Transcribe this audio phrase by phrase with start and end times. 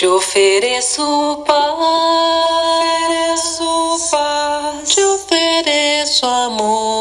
[0.00, 1.60] Te ofereço paz.
[4.86, 6.99] Te ofereço amor,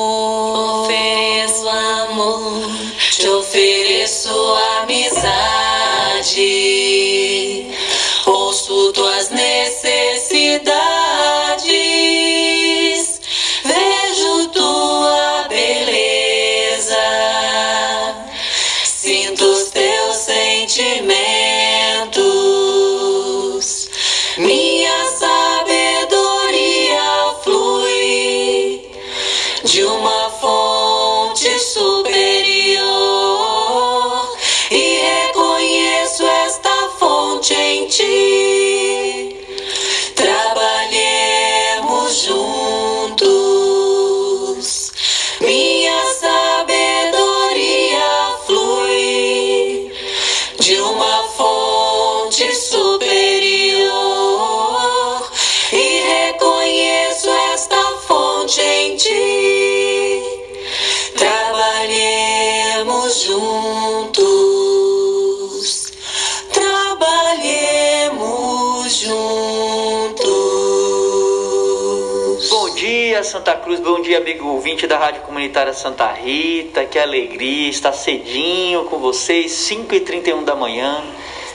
[74.59, 76.83] ouvinte da Rádio Comunitária Santa Rita.
[76.83, 81.01] Que alegria estar cedinho com vocês, 5h31 da manhã.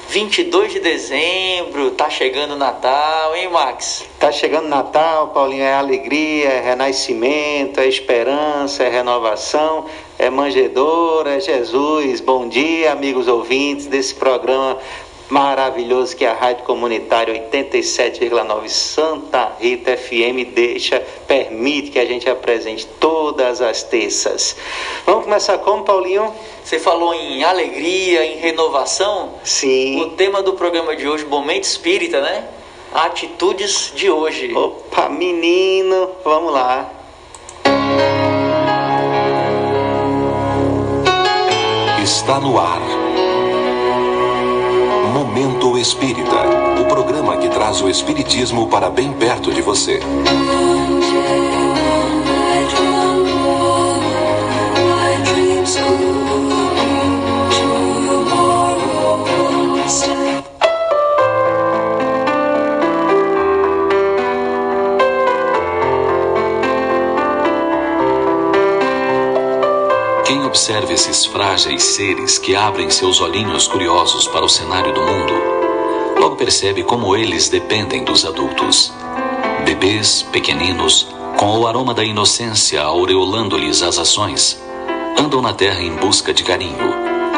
[0.09, 4.07] 22 de dezembro, tá chegando Natal, hein, Max?
[4.19, 9.85] Tá chegando Natal, Paulinho, é alegria, é renascimento, é esperança, é renovação,
[10.19, 12.23] é manjedora, é Jesus.
[12.23, 14.79] Bom dia, amigos ouvintes desse programa
[15.29, 22.87] maravilhoso que a Rádio Comunitária 87,9 Santa Rita FM deixa, permite que a gente apresente
[23.01, 24.57] todas as terças.
[25.07, 26.33] Vamos começar como, Paulinho?
[26.63, 29.35] Você falou em alegria, em renovação?
[29.43, 30.01] Sim.
[30.01, 32.49] O tema do programa de hoje, Momento Espírita, né?
[32.93, 34.55] Atitudes de hoje.
[34.55, 36.91] Opa, menino, vamos lá.
[42.03, 42.81] Está no ar.
[45.35, 46.45] Momento Espírita
[46.81, 49.99] o programa que traz o Espiritismo para bem perto de você.
[70.65, 75.35] Quem observa esses frágeis seres que abrem seus olhinhos curiosos para o cenário do mundo,
[76.19, 78.91] logo percebe como eles dependem dos adultos.
[79.67, 84.59] Bebês pequeninos, com o aroma da inocência aureolando-lhes as ações,
[85.19, 86.95] andam na terra em busca de carinho.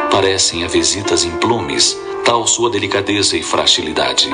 [0.09, 4.31] Parecem avesitas em plumes, tal sua delicadeza e fragilidade.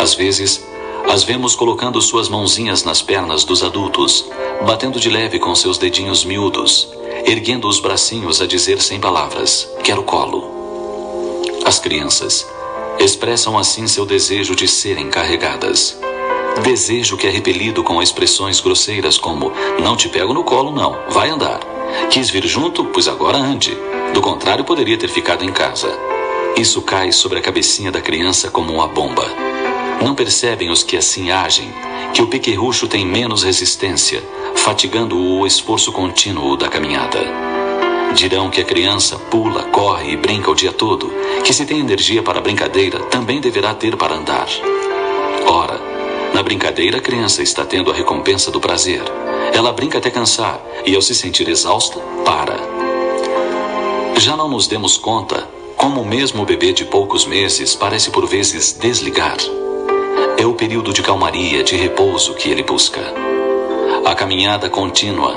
[0.00, 0.66] Às vezes,
[1.10, 4.24] as vemos colocando suas mãozinhas nas pernas dos adultos,
[4.66, 6.88] batendo de leve com seus dedinhos miúdos,
[7.24, 11.42] erguendo os bracinhos a dizer sem palavras: Quero colo.
[11.64, 12.46] As crianças
[12.98, 15.98] expressam assim seu desejo de serem carregadas.
[16.62, 19.52] Desejo que é repelido com expressões grosseiras como:
[19.82, 21.60] Não te pego no colo, não, vai andar.
[22.10, 23.76] Quis vir junto, pois agora ande.
[24.12, 25.96] Do contrário, poderia ter ficado em casa.
[26.56, 29.24] Isso cai sobre a cabecinha da criança como uma bomba.
[30.02, 31.72] Não percebem os que assim agem
[32.12, 34.22] que o pequerrucho tem menos resistência,
[34.56, 37.20] fatigando-o o esforço contínuo da caminhada.
[38.14, 41.12] Dirão que a criança pula, corre e brinca o dia todo,
[41.44, 44.48] que se tem energia para brincadeira, também deverá ter para andar.
[45.46, 45.80] Ora,
[46.34, 49.02] na brincadeira a criança está tendo a recompensa do prazer.
[49.52, 52.56] Ela brinca até cansar e, ao se sentir exausta, para.
[54.16, 55.48] Já não nos demos conta
[55.78, 59.36] como mesmo o bebê de poucos meses parece por vezes desligar.
[60.36, 63.00] É o período de calmaria, de repouso que ele busca.
[64.04, 65.34] A caminhada contínua,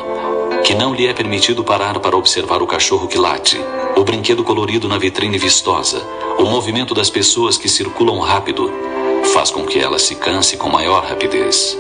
[0.64, 3.60] que não lhe é permitido parar para observar o cachorro que late,
[3.96, 6.02] o brinquedo colorido na vitrine vistosa,
[6.40, 8.72] o movimento das pessoas que circulam rápido,
[9.34, 11.78] faz com que ela se canse com maior rapidez.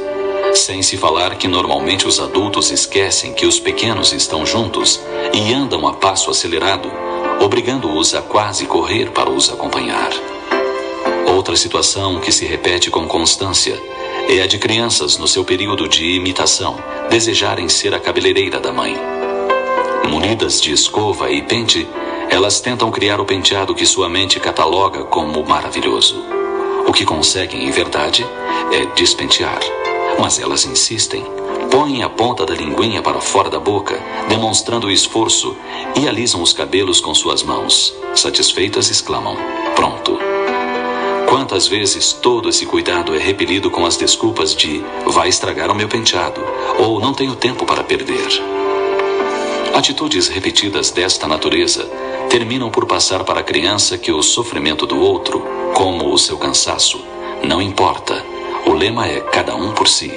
[0.53, 4.99] Sem se falar que normalmente os adultos esquecem que os pequenos estão juntos
[5.33, 6.91] e andam a passo acelerado,
[7.41, 10.09] obrigando-os a quase correr para os acompanhar.
[11.33, 13.79] Outra situação que se repete com constância
[14.29, 16.77] é a de crianças no seu período de imitação
[17.09, 18.97] desejarem ser a cabeleireira da mãe.
[20.09, 21.87] Munidas de escova e pente,
[22.29, 26.23] elas tentam criar o penteado que sua mente cataloga como maravilhoso.
[26.87, 28.25] O que conseguem, em verdade,
[28.71, 29.59] é despentear.
[30.19, 31.25] Mas elas insistem,
[31.69, 35.55] põem a ponta da linguinha para fora da boca, demonstrando o esforço,
[35.95, 37.93] e alisam os cabelos com suas mãos.
[38.15, 39.37] Satisfeitas, exclamam:
[39.75, 40.30] Pronto.
[41.31, 45.87] Quantas vezes todo esse cuidado é repelido com as desculpas de vai estragar o meu
[45.87, 46.41] penteado
[46.77, 48.27] ou não tenho tempo para perder.
[49.73, 51.89] Atitudes repetidas desta natureza
[52.29, 55.41] terminam por passar para a criança que o sofrimento do outro,
[55.73, 57.01] como o seu cansaço,
[57.41, 58.25] não importa.
[58.65, 60.11] O lema é cada um por si.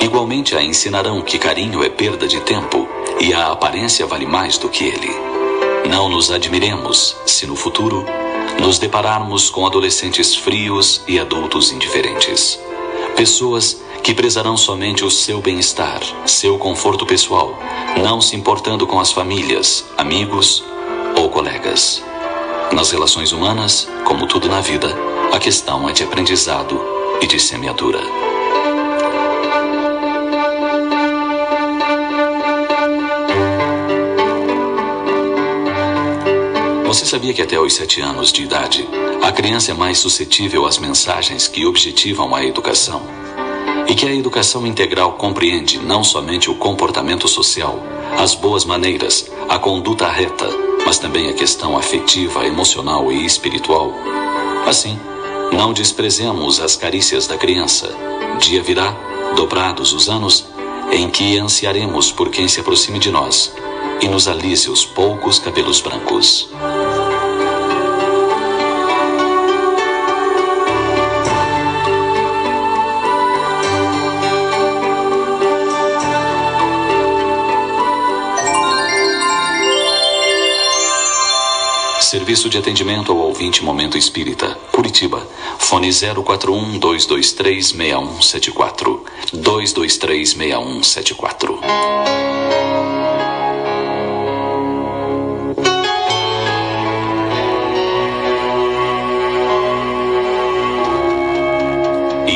[0.00, 2.88] Igualmente a ensinarão que carinho é perda de tempo
[3.18, 5.10] e a aparência vale mais do que ele.
[5.88, 8.06] Não nos admiremos se no futuro
[8.60, 12.60] nos depararmos com adolescentes frios e adultos indiferentes.
[13.16, 17.58] Pessoas que prezarão somente o seu bem-estar, seu conforto pessoal,
[18.02, 20.62] não se importando com as famílias, amigos
[21.16, 22.02] ou colegas.
[22.72, 24.94] Nas relações humanas, como tudo na vida,
[25.32, 26.80] a questão é de aprendizado
[27.20, 28.29] e de semeadura.
[36.90, 38.84] Você sabia que até os sete anos de idade,
[39.22, 43.00] a criança é mais suscetível às mensagens que objetivam a educação?
[43.86, 47.80] E que a educação integral compreende não somente o comportamento social,
[48.18, 50.48] as boas maneiras, a conduta reta,
[50.84, 53.94] mas também a questão afetiva, emocional e espiritual.
[54.66, 54.98] Assim,
[55.52, 57.88] não desprezemos as carícias da criança.
[58.40, 58.96] Dia virá,
[59.36, 60.44] dobrados os anos,
[60.90, 63.52] em que ansiaremos por quem se aproxime de nós
[64.00, 66.48] e nos alise os poucos cabelos brancos.
[82.10, 85.24] Serviço de atendimento ao ouvinte Momento Espírita, Curitiba.
[85.58, 89.04] Fone 041 223 6174.
[89.32, 91.60] 223 6174.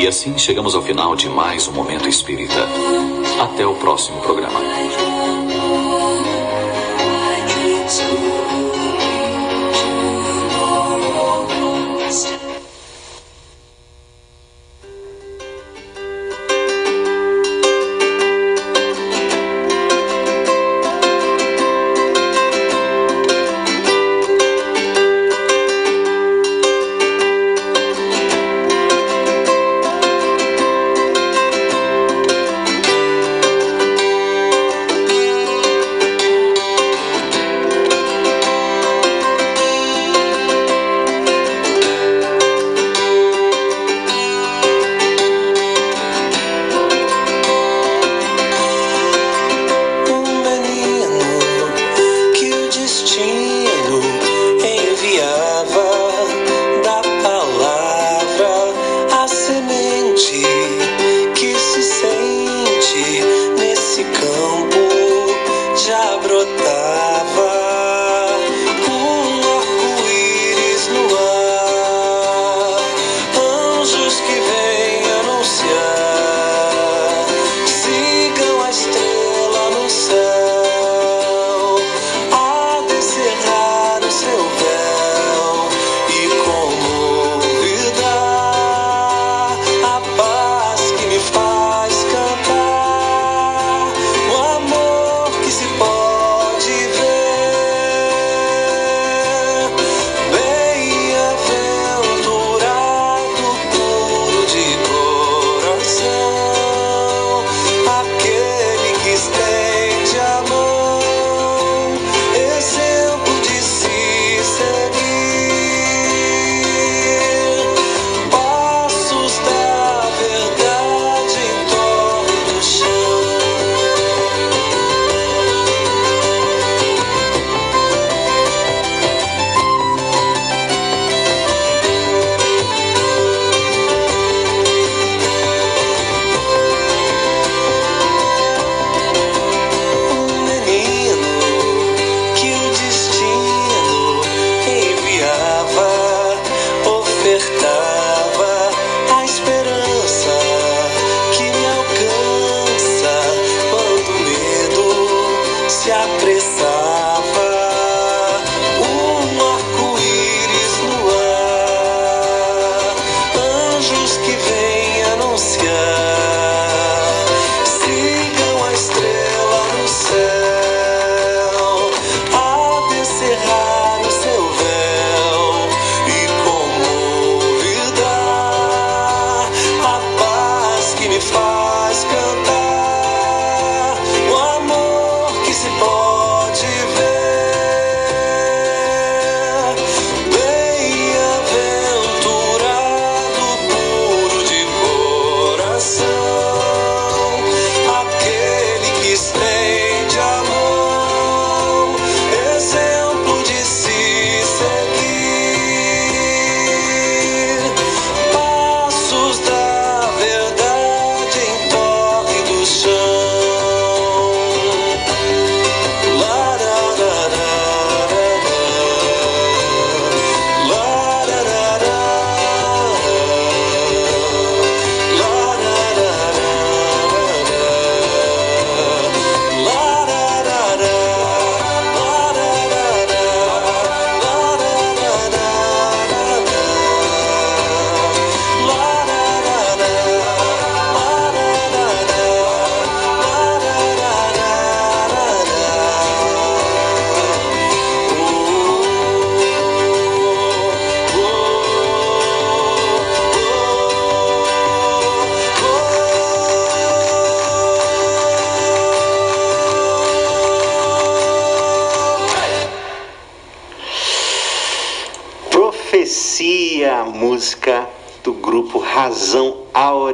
[0.05, 2.53] E assim chegamos ao final de mais um Momento Espírita.
[3.41, 4.74] Até o próximo programa.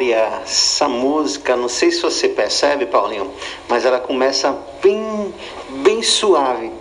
[0.10, 3.32] Essa música, não sei se você percebe, Paulinho,
[3.70, 5.34] mas ela começa bem,
[5.84, 6.72] bem suave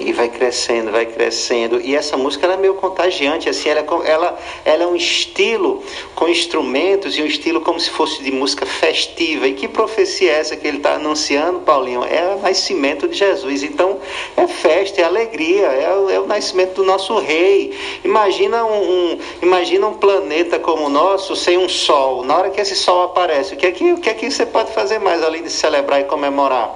[0.00, 1.80] e vai crescendo, vai crescendo.
[1.80, 5.82] E essa música é meio contagiante, assim, ela, é ela, ela é um estilo
[6.14, 9.46] com instrumentos e um estilo como se fosse de música festiva.
[9.46, 12.04] E que profecia é essa que ele está anunciando, Paulinho?
[12.04, 13.62] É o nascimento de Jesus.
[13.62, 13.98] Então
[14.36, 17.76] é festa, é alegria, é, é o nascimento do nosso rei.
[18.04, 22.24] Imagina um, um, imagina um planeta como o nosso sem um sol.
[22.24, 24.46] Na hora que esse sol aparece, o que é que, o que, é que você
[24.46, 26.74] pode fazer mais além de celebrar e comemorar?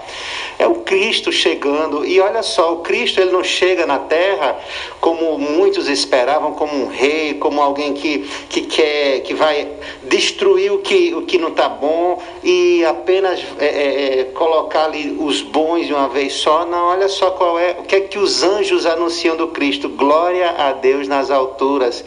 [0.59, 2.05] É o Cristo chegando.
[2.05, 4.59] E olha só, o Cristo ele não chega na terra
[5.01, 9.69] como muitos esperavam, como um rei, como alguém que, que quer, que vai
[10.05, 15.17] destruir o que, o que não está bom e apenas é, é, é, colocar ali
[15.19, 16.65] os bons de uma vez só.
[16.65, 19.89] Não, olha só qual é, o que é que os anjos anunciam do Cristo.
[19.89, 22.05] Glória a Deus nas alturas,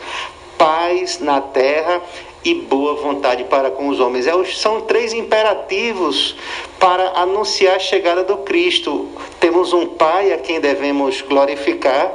[0.58, 2.02] paz na terra
[2.44, 4.28] e boa vontade para com os homens.
[4.28, 6.36] É são três imperativos
[6.80, 9.08] para anunciar a chegada do Cristo.
[9.40, 12.12] Temos um Pai a quem devemos glorificar,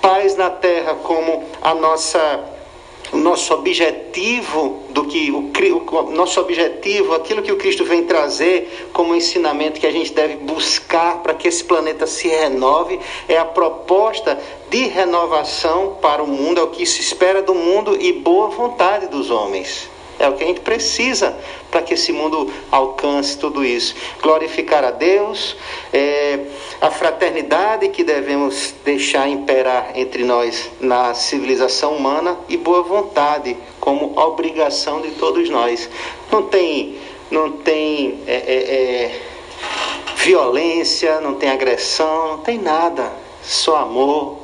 [0.00, 2.59] paz na terra como a nossa
[3.12, 8.88] o nosso objetivo do que o, o, nosso objetivo, aquilo que o Cristo vem trazer
[8.92, 12.98] como ensinamento que a gente deve buscar para que esse planeta se renove,
[13.28, 14.38] é a proposta
[14.68, 19.08] de renovação para o mundo, é o que se espera do mundo e boa vontade
[19.08, 19.88] dos homens.
[20.20, 21.34] É o que a gente precisa
[21.70, 23.94] para que esse mundo alcance tudo isso.
[24.22, 25.56] Glorificar a Deus,
[25.92, 26.40] é,
[26.78, 34.12] a fraternidade que devemos deixar imperar entre nós na civilização humana e boa vontade como
[34.18, 35.88] obrigação de todos nós.
[36.30, 36.98] Não tem,
[37.30, 39.20] não tem é, é, é
[40.16, 43.10] violência, não tem agressão, não tem nada.
[43.42, 44.39] Só amor,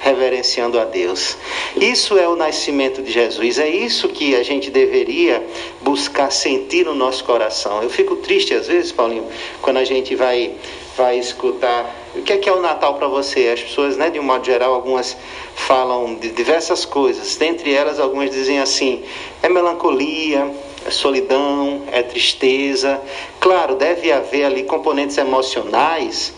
[0.00, 1.36] reverenciando a Deus.
[1.76, 5.46] Isso é o nascimento de Jesus, é isso que a gente deveria
[5.80, 7.82] buscar sentir no nosso coração.
[7.82, 9.28] Eu fico triste às vezes, Paulinho,
[9.62, 10.54] quando a gente vai
[10.96, 13.48] vai escutar o que é que é o Natal para você?
[13.54, 15.16] As pessoas, né, de um modo geral, algumas
[15.54, 17.36] falam de diversas coisas.
[17.36, 19.04] Dentre elas, algumas dizem assim:
[19.40, 20.50] é melancolia,
[20.84, 23.00] é solidão, é tristeza.
[23.38, 26.34] Claro, deve haver ali componentes emocionais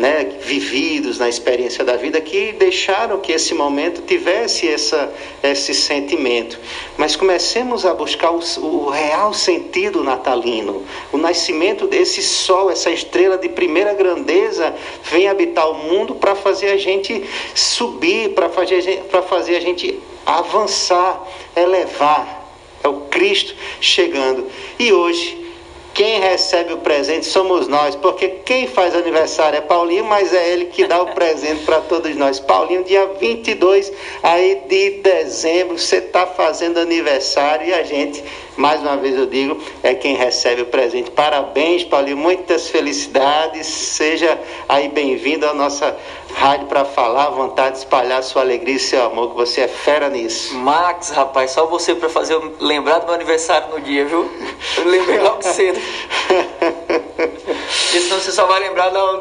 [0.00, 6.58] né, vividos na experiência da vida que deixaram que esse momento tivesse essa, esse sentimento.
[6.96, 10.82] Mas comecemos a buscar o, o real sentido natalino.
[11.12, 16.70] O nascimento desse sol, essa estrela de primeira grandeza, vem habitar o mundo para fazer
[16.70, 17.22] a gente
[17.54, 22.40] subir, para fazer, fazer a gente avançar, elevar.
[22.82, 24.46] É o Cristo chegando.
[24.78, 25.49] E hoje
[25.94, 30.66] quem recebe o presente somos nós, porque quem faz aniversário é Paulinho, mas é ele
[30.66, 32.38] que dá o presente para todos nós.
[32.38, 33.92] Paulinho, dia 22
[34.22, 38.22] aí de dezembro, você está fazendo aniversário e a gente,
[38.60, 41.10] mais uma vez eu digo, é quem recebe o presente.
[41.10, 43.66] Parabéns, Paulinho, muitas felicidades.
[43.66, 44.38] Seja
[44.68, 45.96] aí bem-vindo à nossa
[46.34, 50.10] rádio para falar, vontade de espalhar sua alegria e seu amor, que você é fera
[50.10, 50.54] nisso.
[50.54, 54.30] Max, rapaz, só você para fazer eu lembrar do meu aniversário no dia, viu?
[54.76, 55.80] Eu lembrei logo cedo.
[57.16, 59.20] Porque senão você só vai lembrar na,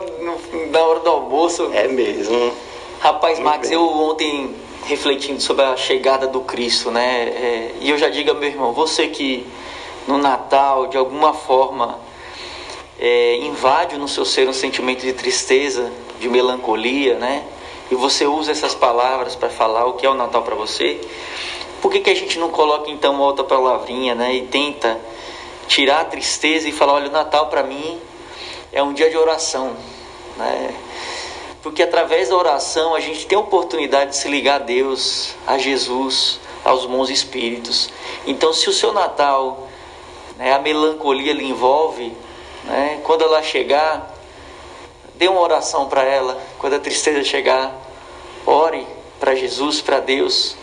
[0.69, 1.71] na hora do almoço.
[1.73, 2.53] É mesmo.
[2.99, 3.77] Rapaz, Muito Max, bem.
[3.77, 4.53] eu ontem
[4.89, 7.23] refletindo sobre a chegada do Cristo, né?
[7.29, 9.45] É, e eu já digo, meu irmão, você que
[10.07, 11.99] no Natal, de alguma forma,
[12.99, 17.45] é, invade no seu ser um sentimento de tristeza, de melancolia, né?
[17.91, 20.99] E você usa essas palavras para falar o que é o Natal para você.
[21.83, 24.33] Por que, que a gente não coloca então outra palavrinha, né?
[24.33, 24.99] E tenta
[25.67, 27.99] tirar a tristeza e falar: olha, o Natal para mim
[28.71, 29.75] é um dia de oração,
[30.35, 30.73] né?
[31.61, 35.57] Porque através da oração a gente tem a oportunidade de se ligar a Deus, a
[35.57, 37.89] Jesus, aos bons espíritos.
[38.25, 39.67] Então, se o seu Natal,
[40.37, 42.13] né, a melancolia lhe envolve,
[42.63, 44.15] né, quando ela chegar,
[45.15, 46.41] dê uma oração para ela.
[46.59, 47.75] Quando a tristeza chegar,
[48.45, 48.87] ore
[49.19, 50.55] para Jesus, para Deus,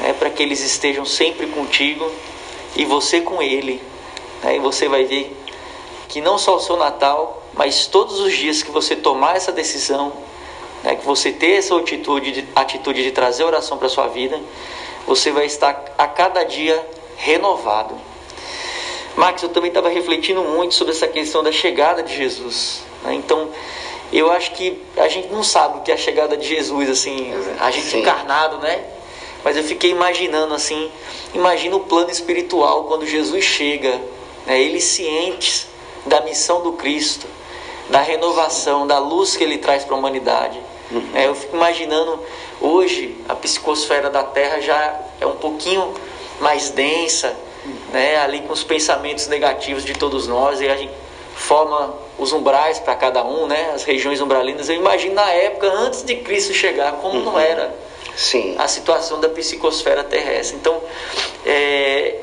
[0.00, 2.10] né, para que eles estejam sempre contigo
[2.76, 3.82] e você com Ele.
[4.42, 5.34] Né, e você vai ver
[6.08, 10.12] que não só o seu Natal, mas todos os dias que você tomar essa decisão,
[10.84, 14.38] né, que você ter essa atitude de, atitude de trazer oração para a sua vida,
[15.06, 16.80] você vai estar a cada dia
[17.16, 17.94] renovado.
[19.16, 22.82] Max, eu também estava refletindo muito sobre essa questão da chegada de Jesus.
[23.02, 23.14] Né?
[23.14, 23.48] Então,
[24.12, 27.32] eu acho que a gente não sabe o que é a chegada de Jesus, assim,
[27.58, 28.00] a gente Sim.
[28.00, 28.84] encarnado, né?
[29.42, 30.90] Mas eu fiquei imaginando assim,
[31.32, 34.00] imagina o plano espiritual quando Jesus chega,
[34.46, 34.60] né?
[34.60, 35.66] Ele ciente
[36.06, 37.26] da missão do Cristo,
[37.90, 40.60] da renovação, da luz que ele traz para a humanidade.
[41.14, 42.20] É, eu fico imaginando
[42.60, 45.94] hoje a psicosfera da Terra já é um pouquinho
[46.40, 47.36] mais densa,
[47.92, 48.16] né?
[48.18, 50.92] Ali com os pensamentos negativos de todos nós e a gente
[51.34, 53.72] forma os umbrais para cada um, né?
[53.74, 54.68] As regiões umbralinas.
[54.68, 57.24] Eu imagino na época antes de Cristo chegar como uhum.
[57.24, 57.74] não era
[58.16, 58.54] Sim.
[58.58, 60.56] a situação da psicosfera terrestre.
[60.56, 60.80] Então,
[61.44, 62.20] é,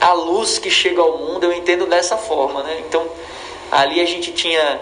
[0.00, 2.82] a luz que chega ao mundo eu entendo dessa forma, né?
[2.86, 3.06] Então,
[3.70, 4.80] ali a gente tinha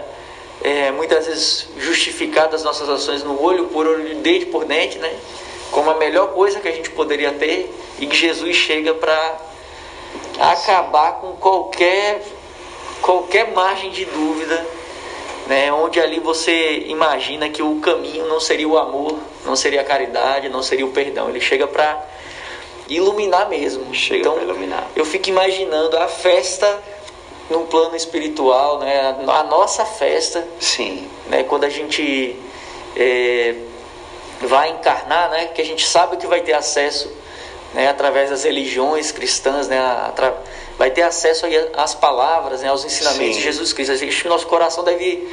[0.67, 5.17] é, muitas vezes justificado as nossas ações no olho por olho, dente por dente, né?
[5.71, 9.37] Como a melhor coisa que a gente poderia ter e que Jesus chega para
[10.39, 12.21] acabar com qualquer
[13.01, 14.65] qualquer margem de dúvida,
[15.47, 15.71] né?
[15.71, 20.49] Onde ali você imagina que o caminho não seria o amor, não seria a caridade,
[20.49, 21.29] não seria o perdão.
[21.29, 22.05] Ele chega para
[22.89, 23.93] iluminar mesmo.
[23.93, 24.85] Chega então, iluminar.
[24.97, 26.83] Eu fico imaginando a festa
[27.49, 29.15] no plano espiritual, né?
[29.27, 30.45] A nossa festa.
[30.59, 31.07] Sim.
[31.27, 31.43] Né?
[31.43, 32.35] Quando a gente
[32.95, 33.55] é,
[34.41, 35.47] vai encarnar, né?
[35.47, 37.11] Que a gente sabe que vai ter acesso,
[37.73, 37.87] né?
[37.87, 39.79] Através das religiões cristãs, né?
[39.79, 40.35] Atra...
[40.77, 42.69] Vai ter acesso às palavras, né?
[42.69, 43.39] Aos ensinamentos Sim.
[43.39, 43.93] de Jesus Cristo.
[43.93, 45.27] Acho que nosso coração deve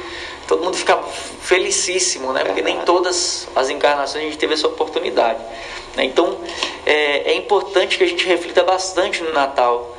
[0.47, 1.03] todo mundo ficar
[1.41, 2.43] felicíssimo, né?
[2.43, 5.39] Porque nem todas as encarnações a gente teve essa oportunidade.
[5.95, 6.05] Né?
[6.05, 6.37] Então
[6.85, 9.94] é, é importante que a gente reflita bastante no Natal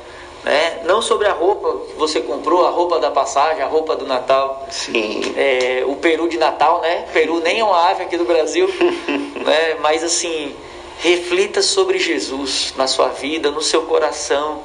[0.47, 0.79] né?
[0.85, 4.65] Não sobre a roupa que você comprou, a roupa da passagem, a roupa do Natal.
[4.71, 5.33] Sim.
[5.35, 7.05] É, o peru de Natal, né?
[7.11, 8.65] Peru nem é uma ave aqui do Brasil,
[9.45, 9.75] né?
[9.81, 10.55] Mas assim,
[10.99, 14.63] reflita sobre Jesus na sua vida, no seu coração,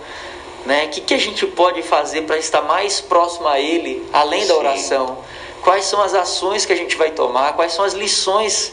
[0.64, 0.84] né?
[0.84, 4.56] O que, que a gente pode fazer para estar mais próximo a Ele, além da
[4.56, 5.18] oração?
[5.62, 7.54] Quais são as ações que a gente vai tomar?
[7.54, 8.72] Quais são as lições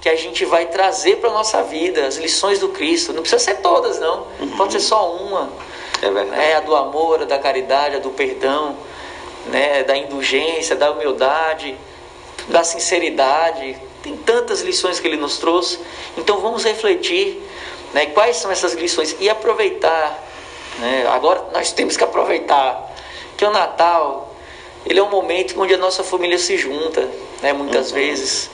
[0.00, 2.04] que a gente vai trazer para a nossa vida?
[2.04, 3.12] As lições do Cristo.
[3.12, 4.26] Não precisa ser todas, não.
[4.40, 4.56] Uhum.
[4.56, 5.52] Pode ser só uma.
[6.02, 6.40] É verdade.
[6.40, 8.76] É a do amor, a da caridade, a do perdão,
[9.46, 9.82] né?
[9.84, 11.76] da indulgência, da humildade,
[12.48, 13.76] da sinceridade.
[14.02, 15.78] Tem tantas lições que ele nos trouxe.
[16.16, 17.42] Então vamos refletir
[17.92, 18.06] né?
[18.06, 20.22] quais são essas lições e aproveitar.
[20.78, 21.06] Né?
[21.08, 22.94] Agora nós temos que aproveitar
[23.36, 24.34] que o Natal
[24.84, 27.08] ele é um momento onde a nossa família se junta,
[27.42, 27.52] né?
[27.52, 27.94] muitas uhum.
[27.94, 28.50] vezes.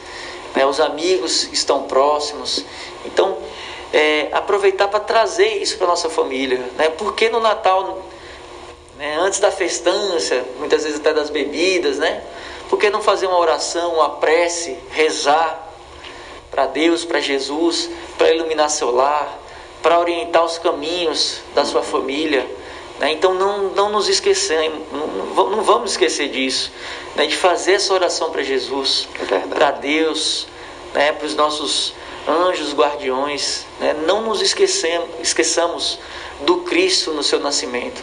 [0.54, 0.64] Né?
[0.64, 2.64] Os amigos estão próximos.
[3.04, 3.38] Então
[3.92, 6.88] é, aproveitar para trazer isso para nossa família, né?
[6.90, 8.02] Porque no Natal,
[8.96, 12.22] né, antes da festança, muitas vezes até das bebidas, né?
[12.70, 15.70] Por que não fazer uma oração, uma prece, rezar
[16.50, 19.38] para Deus, para Jesus, para iluminar seu lar,
[19.82, 22.48] para orientar os caminhos da sua família?
[22.98, 23.12] Né?
[23.12, 26.72] Então não, não nos esquecemos, não, não vamos esquecer disso,
[27.14, 27.26] né?
[27.26, 30.46] de fazer essa oração para Jesus, é para Deus,
[30.94, 31.12] né?
[31.12, 31.92] para os nossos
[32.28, 33.94] anjos guardiões, né?
[34.06, 35.98] não nos esquecemos, esqueçamos
[36.42, 38.02] do Cristo no seu nascimento.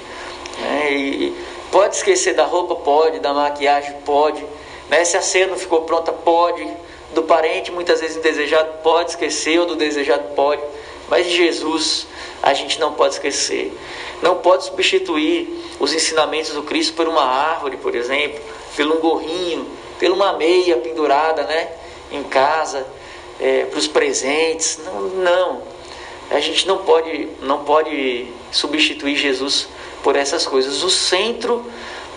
[0.59, 0.91] Né?
[0.91, 1.35] E
[1.71, 2.75] pode esquecer da roupa?
[2.75, 3.93] Pode, da maquiagem?
[4.05, 4.45] Pode.
[4.89, 5.03] Né?
[5.05, 6.11] Se a ceia não ficou pronta?
[6.11, 6.67] Pode.
[7.13, 8.69] Do parente muitas vezes indesejado?
[8.83, 10.35] Pode esquecer, ou do desejado?
[10.35, 10.61] Pode.
[11.09, 12.07] Mas Jesus
[12.41, 13.75] a gente não pode esquecer.
[14.21, 18.39] Não pode substituir os ensinamentos do Cristo por uma árvore, por exemplo,
[18.75, 21.69] pelo um gorrinho, pela uma meia pendurada né,
[22.11, 22.85] em casa
[23.39, 24.79] é, para os presentes.
[24.85, 25.61] Não, não.
[26.29, 29.67] A gente não pode, não pode substituir Jesus
[30.03, 30.83] por essas coisas.
[30.83, 31.65] O centro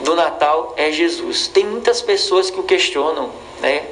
[0.01, 1.49] do Natal é Jesus.
[1.49, 3.31] Tem muitas pessoas que o questionam,
[3.61, 3.87] né?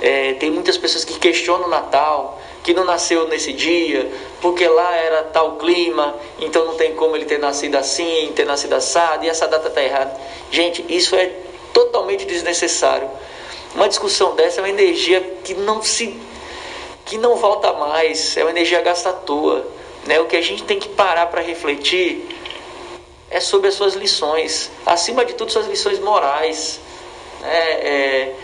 [0.00, 4.10] É, tem muitas pessoas que questionam o Natal, que não nasceu nesse dia,
[4.40, 8.74] porque lá era tal clima, então não tem como ele ter nascido assim, ter nascido
[8.74, 10.14] assado, e essa data está errada.
[10.50, 11.32] Gente, isso é
[11.72, 13.08] totalmente desnecessário.
[13.74, 16.20] Uma discussão dessa é uma energia que não se
[17.04, 19.66] que não volta mais, é uma energia gasta à toa.
[20.06, 20.20] Né?
[20.20, 22.26] O que a gente tem que parar para refletir
[23.30, 26.80] é sobre as suas lições, acima de tudo, suas lições morais.
[27.42, 28.34] É, é,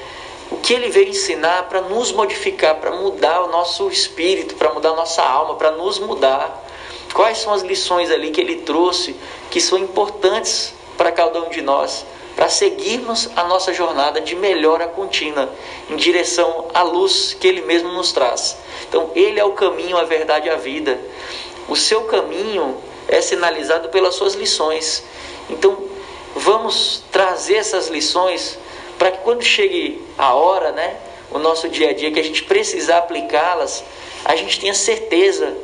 [0.51, 4.91] o que ele veio ensinar para nos modificar, para mudar o nosso espírito, para mudar
[4.91, 6.67] a nossa alma, para nos mudar.
[7.15, 9.15] Quais são as lições ali que ele trouxe
[9.51, 12.05] que são importantes para cada um de nós?
[12.41, 15.53] Para seguirmos a nossa jornada de melhora contínua
[15.91, 18.57] em direção à luz que Ele mesmo nos traz.
[18.89, 20.99] Então, Ele é o caminho, a verdade e a vida.
[21.69, 25.05] O seu caminho é sinalizado pelas suas lições.
[25.51, 25.85] Então,
[26.35, 28.59] vamos trazer essas lições
[28.99, 30.97] para que quando chegue a hora, né,
[31.31, 33.85] o nosso dia a dia, que a gente precisar aplicá-las,
[34.25, 35.55] a gente tenha certeza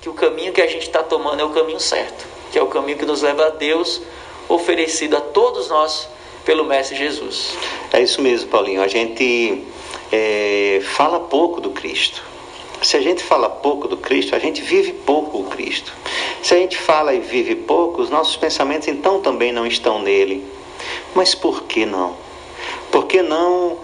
[0.00, 2.66] que o caminho que a gente está tomando é o caminho certo, que é o
[2.66, 4.02] caminho que nos leva a Deus
[4.54, 6.08] oferecido a todos nós
[6.44, 7.56] pelo Mestre Jesus.
[7.92, 8.82] É isso mesmo, Paulinho.
[8.82, 9.62] A gente
[10.10, 12.22] é, fala pouco do Cristo.
[12.82, 15.92] Se a gente fala pouco do Cristo, a gente vive pouco o Cristo.
[16.42, 20.44] Se a gente fala e vive pouco, os nossos pensamentos então também não estão nele.
[21.14, 22.16] Mas por que não?
[22.90, 23.78] Por que não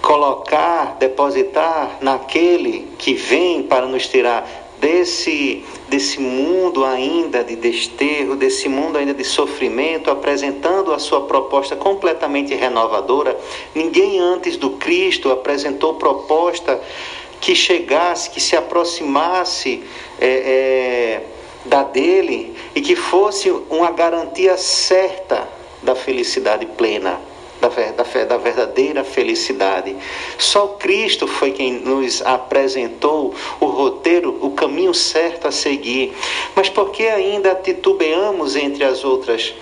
[0.00, 8.68] colocar, depositar naquele que vem para nos tirar desse, desse mundo ainda de desterro, desse
[8.68, 13.38] mundo ainda de sofrimento, apresentando a sua proposta completamente renovadora.
[13.74, 16.80] Ninguém antes do Cristo apresentou proposta
[17.40, 19.82] que chegasse, que se aproximasse
[20.20, 21.22] é, é,
[21.64, 25.48] da dele e que fosse uma garantia certa
[25.82, 27.20] da felicidade plena
[27.68, 29.96] da, da, da verdadeira felicidade.
[30.38, 36.14] Só Cristo foi quem nos apresentou o roteiro, o caminho certo a seguir.
[36.54, 39.54] Mas por que ainda titubeamos entre as outras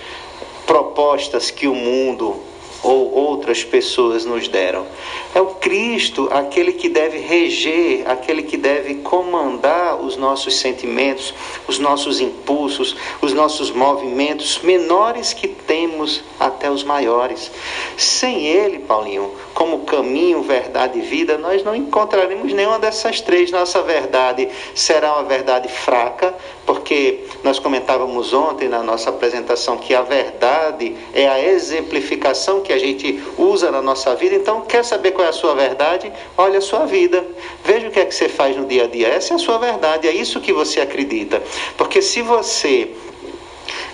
[0.66, 2.40] propostas que o mundo
[2.84, 4.86] ou outras pessoas nos deram.
[5.34, 11.34] É o Cristo aquele que deve reger, aquele que deve comandar os nossos sentimentos,
[11.66, 17.50] os nossos impulsos, os nossos movimentos, menores que temos até os maiores.
[17.96, 23.50] Sem Ele, Paulinho, como caminho, verdade e vida, nós não encontraremos nenhuma dessas três.
[23.50, 26.34] Nossa verdade será uma verdade fraca,
[26.66, 32.78] porque nós comentávamos ontem na nossa apresentação que a verdade é a exemplificação que a
[32.78, 34.34] gente usa na nossa vida.
[34.34, 36.12] Então, quer saber qual é a sua verdade?
[36.36, 37.24] Olha a sua vida.
[37.64, 39.08] Veja o que é que você faz no dia a dia.
[39.08, 41.42] Essa é a sua verdade, é isso que você acredita.
[41.76, 42.90] Porque se você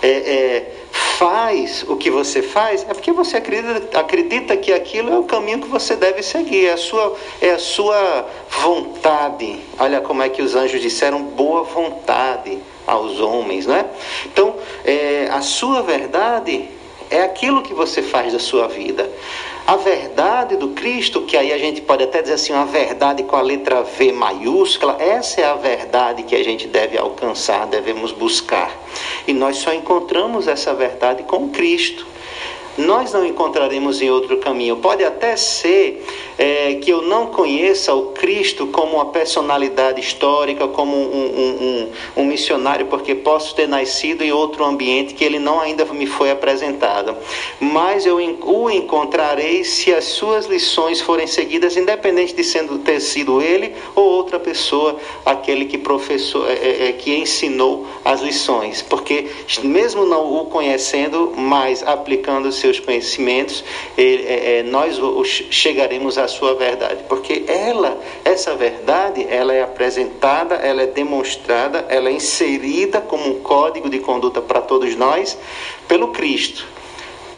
[0.01, 5.19] é, é, faz o que você faz, é porque você acredita, acredita que aquilo é
[5.19, 9.59] o caminho que você deve seguir, é a, sua, é a sua vontade.
[9.79, 13.85] Olha como é que os anjos disseram boa vontade aos homens, não é?
[14.25, 16.67] Então, é, a sua verdade
[17.11, 19.07] é aquilo que você faz da sua vida.
[19.67, 23.35] A verdade do Cristo, que aí a gente pode até dizer assim, uma verdade com
[23.35, 28.71] a letra V maiúscula, essa é a verdade que a gente deve alcançar, devemos buscar.
[29.27, 32.10] E nós só encontramos essa verdade com Cristo
[32.81, 34.77] nós não encontraremos em outro caminho.
[34.77, 36.03] Pode até ser
[36.37, 42.21] é, que eu não conheça o Cristo como uma personalidade histórica, como um, um, um,
[42.21, 46.31] um, missionário, porque posso ter nascido em outro ambiente que ele não ainda me foi
[46.31, 47.15] apresentado.
[47.59, 53.41] Mas eu o encontrarei se as suas lições forem seguidas, independente de sendo, ter sido
[53.41, 58.81] ele ou outra pessoa, aquele que professor, é, é, é que ensinou as lições.
[58.81, 59.27] Porque
[59.63, 63.63] mesmo não o conhecendo, mas aplicando seus conhecimentos,
[63.97, 64.99] é, é, nós
[65.49, 72.09] chegaremos à sua verdade, porque ela, essa verdade, ela é apresentada, ela é demonstrada, ela
[72.09, 75.37] é inserida como um código de conduta para todos nós
[75.87, 76.65] pelo Cristo.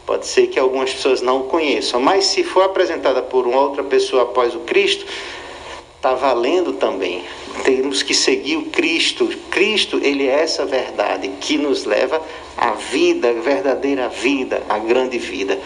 [0.06, 3.82] Pode ser que algumas pessoas não o conheçam, mas se for apresentada por uma outra
[3.82, 5.06] pessoa após o Cristo,
[6.04, 7.22] está valendo também.
[7.64, 9.26] Temos que seguir o Cristo.
[9.50, 12.20] Cristo, ele é essa verdade que nos leva
[12.58, 15.58] à vida, a verdadeira vida, a grande vida.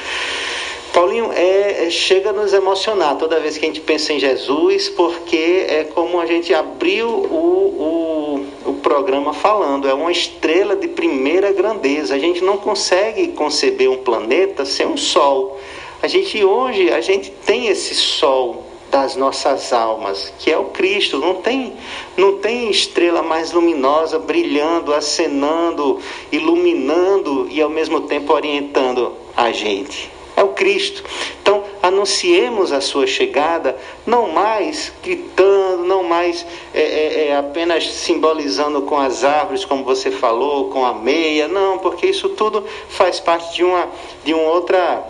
[0.92, 4.88] Paulinho, é, é, chega a nos emocionar toda vez que a gente pensa em Jesus,
[4.90, 10.86] porque é como a gente abriu o, o, o programa falando, é uma estrela de
[10.86, 12.14] primeira grandeza.
[12.14, 15.58] A gente não consegue conceber um planeta sem um sol.
[16.00, 21.18] A gente hoje, a gente tem esse sol das nossas almas, que é o Cristo.
[21.18, 21.74] Não tem,
[22.16, 26.00] não tem estrela mais luminosa brilhando, acenando,
[26.32, 30.10] iluminando e ao mesmo tempo orientando a gente.
[30.36, 31.02] É o Cristo.
[31.42, 38.82] Então, anunciemos a sua chegada, não mais gritando, não mais é, é, é, apenas simbolizando
[38.82, 43.52] com as árvores, como você falou, com a meia, não, porque isso tudo faz parte
[43.54, 43.88] de uma,
[44.24, 45.04] de uma outra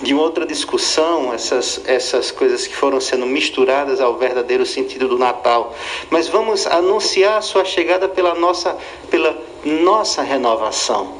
[0.00, 5.74] de outra discussão, essas, essas coisas que foram sendo misturadas ao verdadeiro sentido do Natal.
[6.10, 8.76] Mas vamos anunciar a sua chegada pela nossa,
[9.10, 11.14] pela nossa renovação.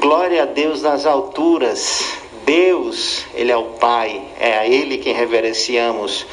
[0.00, 2.04] Glória a Deus nas alturas.
[2.44, 6.26] Deus, Ele é o Pai, é a Ele quem reverenciamos.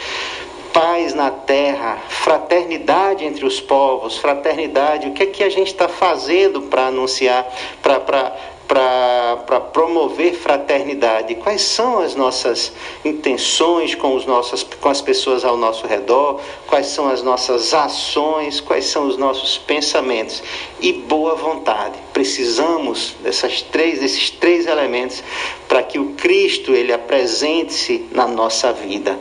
[0.73, 5.07] Paz na terra, fraternidade entre os povos, fraternidade.
[5.07, 7.47] O que é que a gente está fazendo para anunciar,
[7.81, 8.35] para
[8.67, 11.35] para promover fraternidade?
[11.35, 12.73] Quais são as nossas
[13.05, 16.41] intenções com, os nossos, com as pessoas ao nosso redor?
[16.67, 18.59] Quais são as nossas ações?
[18.59, 20.43] Quais são os nossos pensamentos?
[20.81, 21.97] E boa vontade.
[22.11, 25.23] Precisamos dessas três, desses três elementos
[25.67, 29.17] para que o Cristo ele apresente-se na nossa vida,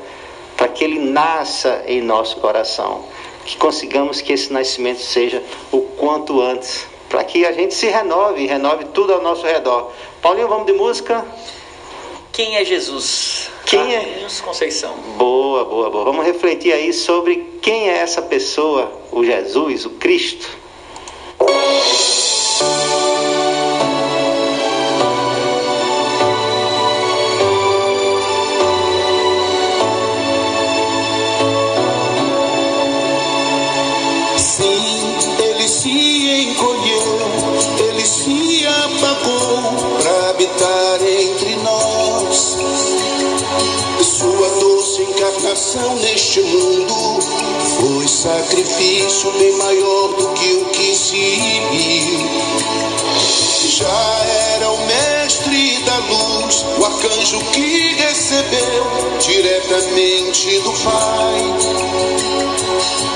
[0.56, 3.04] para que ele nasça em nosso coração.
[3.44, 8.47] Que consigamos que esse nascimento seja o quanto antes para que a gente se renove,
[8.47, 9.92] renove tudo ao nosso redor.
[10.21, 11.25] Paulinho, vamos de música?
[12.33, 13.49] Quem é Jesus?
[13.64, 14.01] Quem é?
[14.01, 14.95] Carlinhos Conceição.
[15.16, 16.05] Boa, boa, boa.
[16.05, 20.47] Vamos refletir aí sobre quem é essa pessoa, o Jesus, o Cristo.
[40.37, 42.57] Habitar entre nós.
[44.03, 46.94] Sua doce encarnação neste mundo
[47.81, 52.29] foi sacrifício bem maior do que o que se viu.
[53.79, 58.85] Já era o mestre da luz, o arcanjo que recebeu
[59.18, 62.16] diretamente do Pai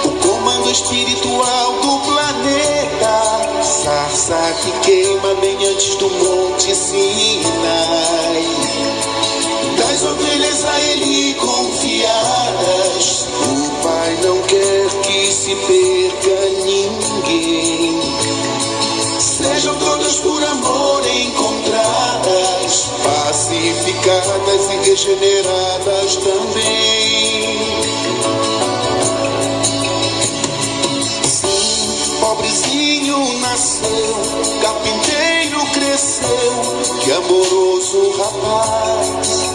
[0.04, 3.19] o comando espiritual do planeta,
[3.84, 8.44] sarça que queima bem antes do monte Sinai.
[9.78, 18.00] Das ovelhas a ele confiadas, o Pai não quer que se perca ninguém.
[19.18, 26.99] Sejam todas por amor encontradas, pacificadas e regeneradas também.
[33.18, 34.16] Nasceu,
[34.62, 36.52] carpinteiro cresceu,
[37.02, 39.50] que amoroso rapaz.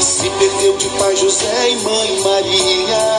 [0.00, 3.18] Se perdeu de pai José e mãe Maria,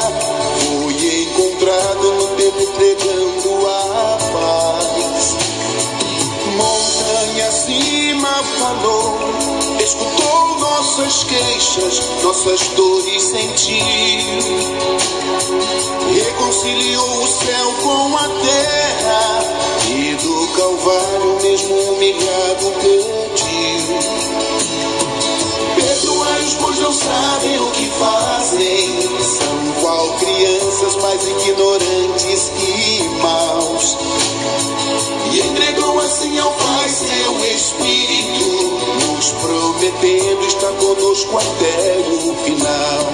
[0.59, 5.37] foi encontrado no templo pregando a paz.
[6.57, 9.17] Montanha acima falou,
[9.79, 10.26] escutou
[10.87, 13.83] nossas queixas, nossas dores sentiu.
[16.13, 19.43] Reconciliou o céu com a terra
[19.89, 23.97] e do Calvário mesmo humilhado pediu.
[26.47, 29.01] Perdoai-os, pois não sabem o que fazem.
[29.21, 33.97] São qual crianças mais ignorantes e maus.
[35.31, 43.13] E entregou assim ao Pai seu Espírito, nos prometendo estar conosco até o final.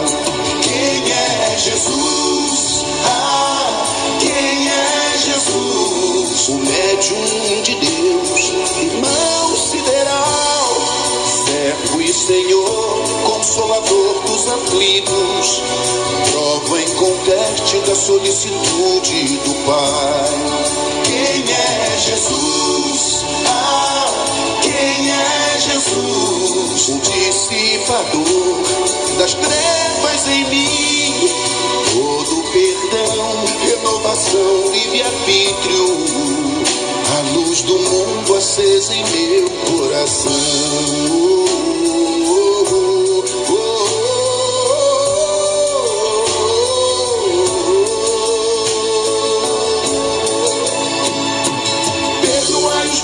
[0.61, 2.85] Quem é Jesus?
[3.05, 3.85] Ah,
[4.19, 6.49] quem é Jesus?
[6.49, 9.52] O médium de Deus, irmão
[11.99, 15.61] e Senhor, consolador dos aflitos,
[16.31, 20.29] prova inconteste da solicitude do Pai.
[21.03, 23.25] Quem é Jesus?
[23.47, 24.05] Ah,
[24.61, 26.89] quem é Jesus?
[26.89, 28.63] O dissipador
[29.17, 31.29] das trevas em mim,
[31.93, 35.85] todo perdão, renovação, livre-arbítrio,
[37.17, 41.23] a luz do mundo acesa em meu coração.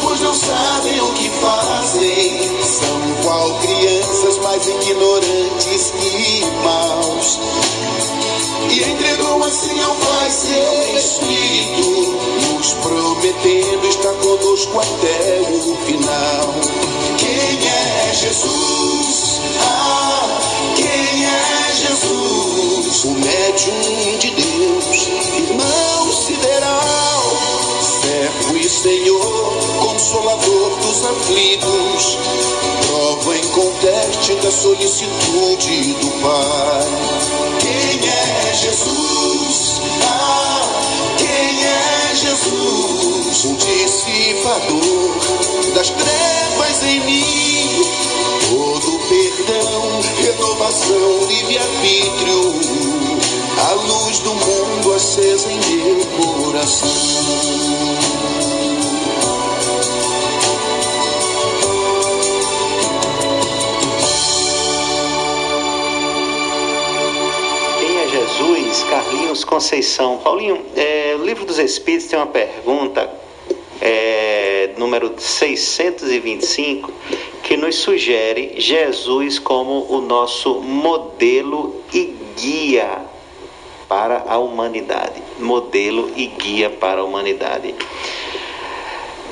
[0.01, 2.63] Pois não sabem o que fazem.
[2.63, 7.39] São qual crianças mais ignorantes e maus.
[8.71, 12.08] E entregou assim ao Pai seu Espírito,
[12.59, 16.53] nos prometendo estar conosco até o final.
[17.17, 19.39] Quem é Jesus?
[19.61, 20.39] Ah,
[20.75, 23.05] quem é Jesus?
[23.05, 27.23] O médium de Deus, irmão sideral,
[28.01, 32.17] servo e Senhor, consolador dos aflitos,
[32.87, 36.89] prova inconteste da solicitude do Pai.
[37.61, 39.81] Quem é Jesus?
[40.03, 40.58] Ah,
[41.63, 43.45] é Jesus?
[43.45, 45.17] O dissipador
[45.73, 47.81] das trevas em mim,
[48.49, 52.59] todo perdão, renovação, livre-arbítrio,
[53.69, 56.05] a luz do mundo acesa em meu
[56.43, 56.89] coração.
[68.89, 70.17] Carlinhos Conceição.
[70.17, 73.07] Paulinho, é, o livro dos Espíritos tem uma pergunta,
[73.79, 76.91] é, número 625,
[77.43, 83.05] que nos sugere Jesus como o nosso modelo e guia
[83.87, 85.21] para a humanidade.
[85.37, 87.75] Modelo e guia para a humanidade.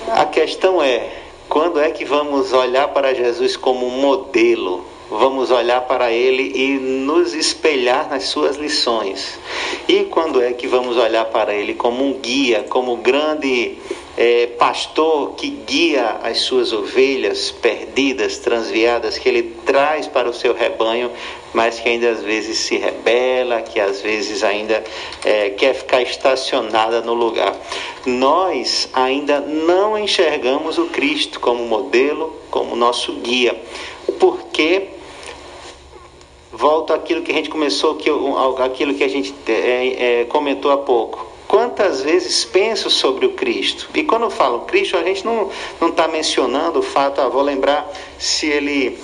[0.10, 1.10] A questão é:
[1.50, 4.86] quando é que vamos olhar para Jesus como um modelo?
[5.10, 9.40] Vamos olhar para ele e nos espelhar nas suas lições.
[9.88, 13.78] E quando é que vamos olhar para ele como um guia, como grande
[14.18, 20.54] eh, pastor que guia as suas ovelhas perdidas, transviadas, que ele traz para o seu
[20.54, 21.10] rebanho,
[21.54, 24.84] mas que ainda às vezes se rebela, que às vezes ainda
[25.24, 27.56] eh, quer ficar estacionada no lugar.
[28.06, 33.56] Nós ainda não enxergamos o Cristo como modelo, como nosso guia,
[34.20, 34.97] porque
[36.58, 38.10] volto àquilo que a gente começou, que,
[38.64, 41.26] aquilo que a gente é, é, comentou há pouco.
[41.48, 43.88] quantas vezes penso sobre o Cristo?
[43.94, 45.50] E quando eu falo Cristo, a gente não
[45.82, 48.98] está mencionando o fato, ah, vou lembrar se ele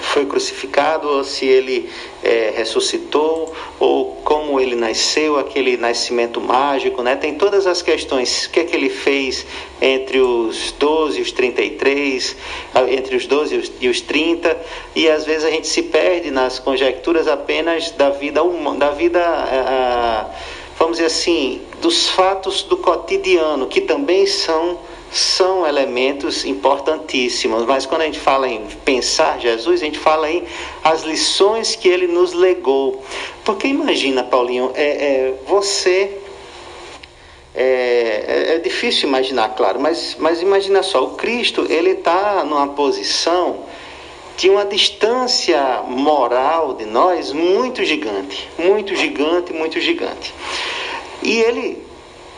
[0.00, 1.88] foi crucificado, ou se ele
[2.22, 7.16] é, ressuscitou, ou como ele nasceu, aquele nascimento mágico, né?
[7.16, 9.46] Tem todas as questões, o que é que ele fez
[9.80, 12.36] entre os 12 e os 33,
[12.88, 14.56] entre os 12 e os 30,
[14.94, 19.20] e às vezes a gente se perde nas conjecturas apenas da vida humana, da vida,
[20.78, 24.78] vamos dizer assim, dos fatos do cotidiano, que também são
[25.12, 30.42] são elementos importantíssimos, mas quando a gente fala em pensar Jesus, a gente fala em
[30.82, 33.04] as lições que ele nos legou.
[33.44, 36.18] Porque imagina, Paulinho, é, é você.
[37.54, 42.68] É, é, é difícil imaginar, claro, mas, mas imagina só, o Cristo ele está numa
[42.68, 43.66] posição
[44.38, 50.32] de uma distância moral de nós muito gigante, muito gigante, muito gigante.
[51.22, 51.81] E ele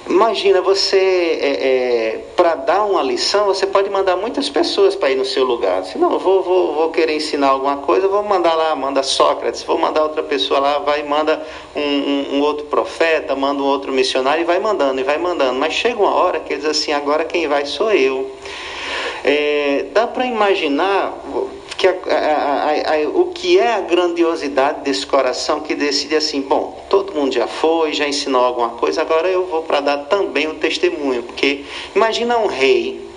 [0.07, 5.17] Imagina você, é, é, para dar uma lição, você pode mandar muitas pessoas para ir
[5.17, 5.83] no seu lugar.
[5.85, 9.79] Se não, vou, vou, vou querer ensinar alguma coisa, vou mandar lá, manda Sócrates, vou
[9.79, 11.43] mandar outra pessoa lá, vai manda
[11.75, 15.59] um, um, um, outro profeta, manda um outro missionário e vai mandando, e vai mandando.
[15.59, 18.31] Mas chega uma hora que ele diz assim, agora quem vai sou eu.
[19.25, 21.15] É, dá para imaginar
[21.77, 26.85] que a, a, a, o que é a grandiosidade desse coração que decide assim, bom,
[26.89, 30.55] todo mundo já foi, já ensinou alguma coisa, agora eu vou para dar também o
[30.55, 33.09] testemunho, porque imagina um rei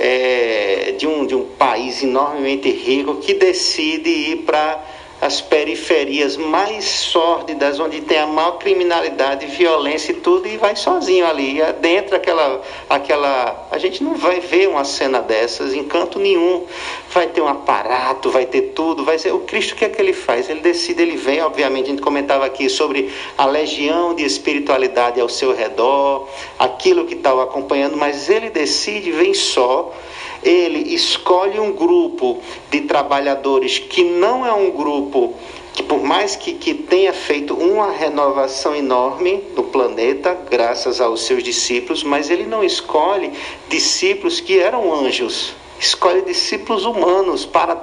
[0.00, 4.82] é, de, um, de um país enormemente rico que decide ir para
[5.22, 11.24] as periferias mais sórdidas, onde tem a maior criminalidade, violência e tudo, e vai sozinho
[11.24, 13.68] ali, dentro aquela, aquela.
[13.70, 16.66] A gente não vai ver uma cena dessas em canto nenhum.
[17.12, 19.32] Vai ter um aparato, vai ter tudo, vai ser.
[19.32, 20.50] O Cristo o que é que ele faz?
[20.50, 23.08] Ele decide, ele vem, obviamente, a gente comentava aqui sobre
[23.38, 29.34] a legião de espiritualidade ao seu redor, aquilo que estava acompanhando, mas ele decide, vem
[29.34, 29.94] só
[30.42, 35.34] ele escolhe um grupo de trabalhadores que não é um grupo
[35.72, 41.42] que por mais que, que tenha feito uma renovação enorme no planeta, graças aos seus
[41.42, 43.32] discípulos, mas ele não escolhe
[43.68, 47.74] discípulos que eram anjos, escolhe discípulos humanos para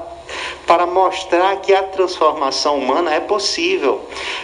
[0.70, 4.02] para mostrar que a transformação humana é possível.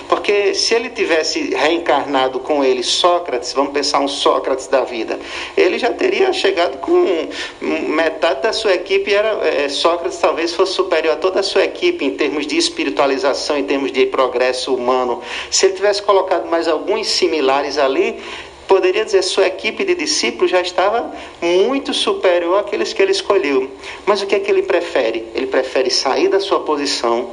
[0.09, 5.19] Porque se ele tivesse reencarnado com ele Sócrates, vamos pensar um Sócrates da vida,
[5.55, 7.29] ele já teria chegado com
[7.61, 12.03] metade da sua equipe era é, Sócrates talvez fosse superior a toda a sua equipe
[12.03, 15.21] em termos de espiritualização, em termos de progresso humano.
[15.51, 18.19] Se ele tivesse colocado mais alguns similares ali,
[18.67, 21.11] poderia dizer sua equipe de discípulos já estava
[21.41, 23.69] muito superior àqueles que ele escolheu.
[24.05, 25.27] Mas o que é que ele prefere?
[25.33, 27.31] Ele prefere sair da sua posição,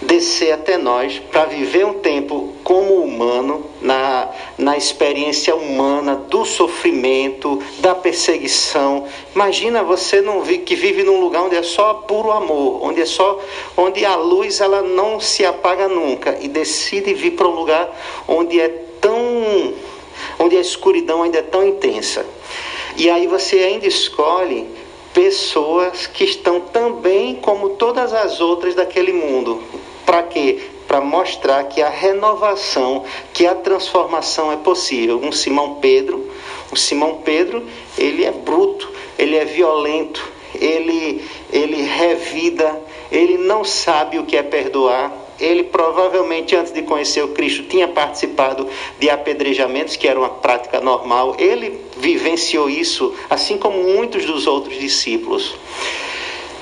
[0.00, 7.62] descer até nós para viver um tempo como humano, na, na experiência humana do sofrimento,
[7.78, 9.06] da perseguição.
[9.34, 13.06] Imagina você não vi, que vive num lugar onde é só puro amor, onde é
[13.06, 13.40] só
[13.76, 17.88] onde a luz ela não se apaga nunca e decide vir para um lugar
[18.26, 18.68] onde é
[19.00, 19.74] tão
[20.38, 22.24] onde a escuridão ainda é tão intensa.
[22.96, 24.66] E aí você ainda escolhe
[25.12, 29.62] pessoas que estão também como todas as outras daquele mundo.
[30.04, 30.60] Para quê?
[30.86, 35.18] Para mostrar que a renovação, que a transformação é possível.
[35.22, 36.30] Um Simão Pedro,
[36.70, 37.66] o Simão Pedro,
[37.98, 42.80] ele é bruto, ele é violento, ele, ele revida,
[43.10, 47.88] ele não sabe o que é perdoar, ele provavelmente, antes de conhecer o Cristo, tinha
[47.88, 48.68] participado
[48.98, 51.36] de apedrejamentos, que era uma prática normal.
[51.38, 55.54] Ele vivenciou isso, assim como muitos dos outros discípulos.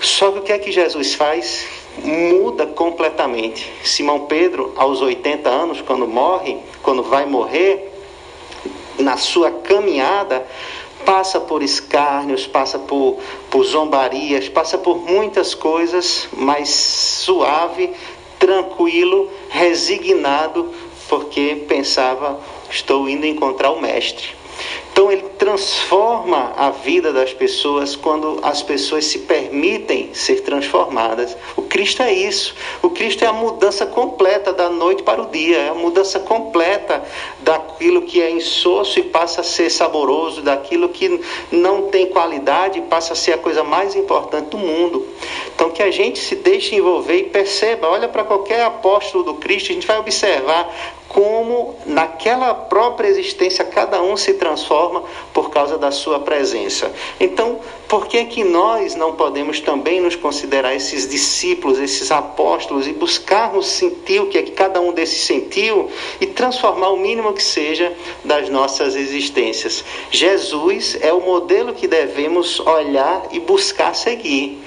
[0.00, 1.66] Só que o que é que Jesus faz?
[2.02, 3.72] Muda completamente.
[3.82, 7.92] Simão Pedro, aos 80 anos, quando morre, quando vai morrer,
[8.98, 10.46] na sua caminhada,
[11.04, 13.18] passa por escárnios, passa por,
[13.50, 17.92] por zombarias, passa por muitas coisas, mas suave,
[18.45, 20.70] tranquilo, resignado,
[21.09, 22.38] porque pensava:
[22.70, 24.28] estou indo encontrar o Mestre.
[24.95, 31.36] Então ele transforma a vida das pessoas quando as pessoas se permitem ser transformadas.
[31.57, 32.55] O Cristo é isso.
[32.80, 37.03] O Cristo é a mudança completa da noite para o dia, é a mudança completa
[37.40, 41.20] daquilo que é insosso e passa a ser saboroso, daquilo que
[41.51, 45.05] não tem qualidade e passa a ser a coisa mais importante do mundo.
[45.53, 49.72] Então que a gente se deixe envolver e perceba, olha para qualquer apóstolo do Cristo,
[49.72, 50.72] a gente vai observar
[51.14, 56.93] como naquela própria existência cada um se transforma, porque por causa da sua presença.
[57.20, 62.93] Então, por que que nós não podemos também nos considerar esses discípulos, esses apóstolos e
[62.93, 67.43] buscarmos sentir o que é que cada um desses sentiu e transformar o mínimo que
[67.43, 67.93] seja
[68.24, 69.85] das nossas existências?
[70.11, 74.62] Jesus é o modelo que devemos olhar e buscar seguir.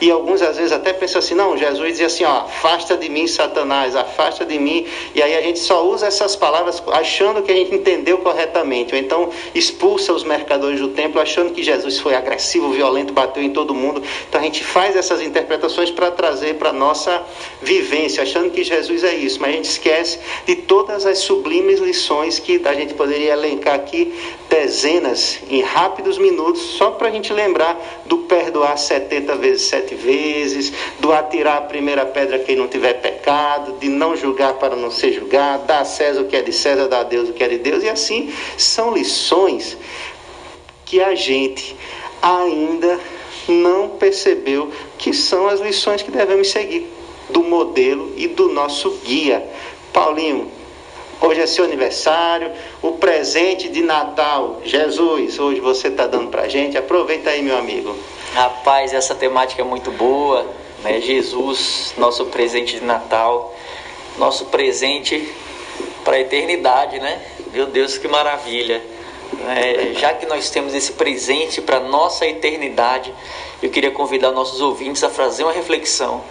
[0.00, 3.26] E alguns às vezes até pensam assim, não, Jesus dizia assim, ó, afasta de mim,
[3.26, 4.86] Satanás, afasta de mim.
[5.14, 8.94] E aí a gente só usa essas palavras achando que a gente entendeu corretamente.
[8.94, 13.50] Ou então expulsa os mercadores do templo achando que Jesus foi agressivo, violento, bateu em
[13.50, 14.02] todo mundo.
[14.28, 17.22] Então a gente faz essas interpretações para trazer para a nossa
[17.60, 19.38] vivência, achando que Jesus é isso.
[19.40, 24.14] Mas a gente esquece de todas as sublimes lições que a gente poderia elencar aqui,
[24.48, 29.94] dezenas, em rápidos minutos, só para a gente lembrar do perdoar 70 vezes 7 sete
[29.94, 34.90] vezes, do atirar a primeira pedra quem não tiver pecado, de não julgar para não
[34.90, 37.42] ser julgado, dar a César o que é de César, dar a Deus o que
[37.42, 39.76] é de Deus, e assim são lições
[40.84, 41.76] que a gente
[42.22, 42.98] ainda
[43.48, 46.86] não percebeu que são as lições que devemos seguir
[47.30, 49.42] do modelo e do nosso guia.
[49.92, 50.50] Paulinho,
[51.20, 52.50] hoje é seu aniversário,
[52.82, 57.56] o presente de Natal, Jesus, hoje você está dando para a gente, aproveita aí, meu
[57.56, 57.96] amigo.
[58.32, 60.46] Rapaz, essa temática é muito boa,
[60.82, 61.00] né?
[61.00, 63.54] Jesus, nosso presente de Natal,
[64.18, 65.32] nosso presente
[66.04, 67.20] para a eternidade, né?
[67.52, 68.82] Meu Deus, que maravilha!
[69.56, 73.12] É, já que nós temos esse presente para nossa eternidade,
[73.62, 76.22] eu queria convidar nossos ouvintes a fazer uma reflexão.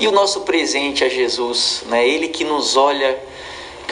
[0.00, 2.06] E o nosso presente a Jesus, né?
[2.06, 3.18] Ele que nos olha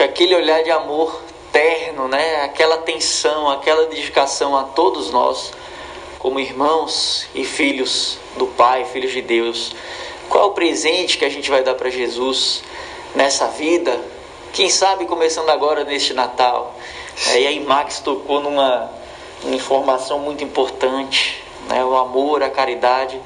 [0.03, 1.23] com aquele olhar de amor
[1.53, 2.43] terno, né?
[2.43, 5.53] Aquela atenção, aquela dedicação a todos nós
[6.19, 9.73] como irmãos e filhos do Pai, filhos de Deus.
[10.29, 12.65] Qual é o presente que a gente vai dar para Jesus
[13.15, 13.97] nessa vida?
[14.53, 16.75] Quem sabe começando agora neste Natal.
[17.29, 18.91] É, e aí Max tocou numa,
[19.53, 21.85] informação muito importante, né?
[21.85, 23.21] o amor, a caridade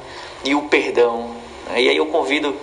[0.45, 1.31] e o perdão.
[1.73, 2.55] É, e aí eu convido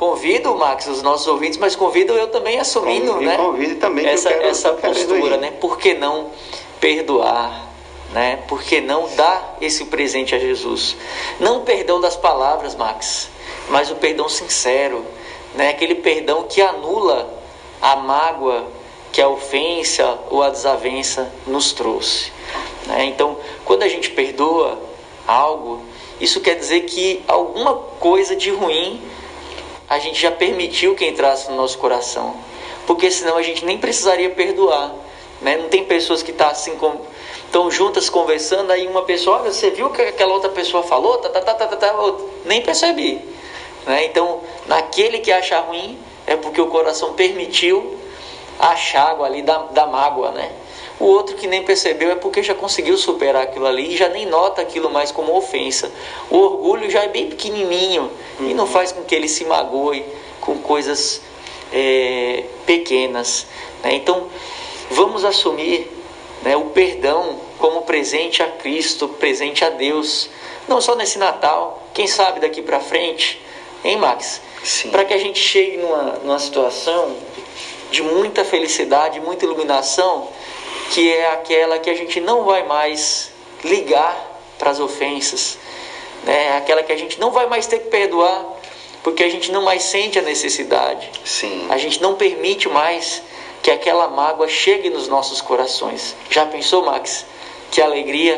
[0.00, 3.36] convido, Max, os nossos ouvintes, mas convido eu também assumindo, Convido, né?
[3.36, 5.52] Convido também essa, essa postura, né?
[5.60, 6.30] Por que não
[6.80, 7.68] perdoar?
[8.12, 8.42] né?
[8.48, 10.96] Por que não dar esse presente a Jesus?
[11.38, 13.28] Não o perdão das palavras, Max,
[13.68, 15.04] mas o perdão sincero,
[15.54, 15.68] né?
[15.68, 17.32] Aquele perdão que anula
[17.80, 18.66] a mágoa
[19.12, 22.32] que a ofensa ou a desavença nos trouxe.
[22.86, 23.06] Né?
[23.06, 24.78] Então, quando a gente perdoa
[25.26, 25.82] algo,
[26.20, 29.02] isso quer dizer que alguma coisa de ruim
[29.90, 32.36] a gente já permitiu que entrasse no nosso coração,
[32.86, 34.94] porque senão a gente nem precisaria perdoar.
[35.42, 35.56] Né?
[35.56, 37.04] Não tem pessoas que tá assim como
[37.44, 41.18] estão juntas conversando, aí uma pessoa, olha, você viu o que aquela outra pessoa falou?
[41.18, 42.14] Tá, tá, tá, tá, tá, tá,
[42.44, 43.20] nem percebi.
[43.84, 44.04] Né?
[44.04, 47.98] Então, naquele que acha ruim, é porque o coração permitiu
[48.60, 50.52] a chágua ali da, da mágoa, né?
[51.00, 54.26] O outro que nem percebeu é porque já conseguiu superar aquilo ali e já nem
[54.26, 55.90] nota aquilo mais como ofensa.
[56.30, 58.50] O orgulho já é bem pequenininho uhum.
[58.50, 60.04] e não faz com que ele se magoe
[60.42, 61.22] com coisas
[61.72, 63.46] é, pequenas.
[63.82, 63.94] Né?
[63.94, 64.28] Então,
[64.90, 65.90] vamos assumir
[66.42, 70.28] né, o perdão como presente a Cristo, presente a Deus,
[70.68, 73.40] não só nesse Natal, quem sabe daqui para frente,
[73.82, 74.40] hein, Max?
[74.90, 77.16] Para que a gente chegue numa, numa situação
[77.90, 80.28] de muita felicidade, muita iluminação,
[80.90, 83.30] que é aquela que a gente não vai mais
[83.64, 85.56] ligar para as ofensas,
[86.24, 86.56] né?
[86.56, 88.44] aquela que a gente não vai mais ter que perdoar,
[89.02, 91.68] porque a gente não mais sente a necessidade, Sim.
[91.70, 93.22] a gente não permite mais
[93.62, 96.16] que aquela mágoa chegue nos nossos corações.
[96.28, 97.24] Já pensou, Max?
[97.70, 98.36] Que alegria,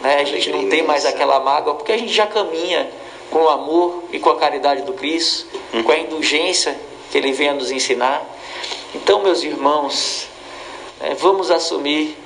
[0.00, 0.16] né?
[0.20, 2.90] A gente não tem mais aquela mágoa porque a gente já caminha
[3.30, 5.82] com o amor e com a caridade do Cristo, uhum.
[5.82, 6.78] com a indulgência
[7.10, 8.22] que Ele vem a nos ensinar.
[8.94, 10.27] Então, meus irmãos,
[11.00, 12.16] né, vamos assumir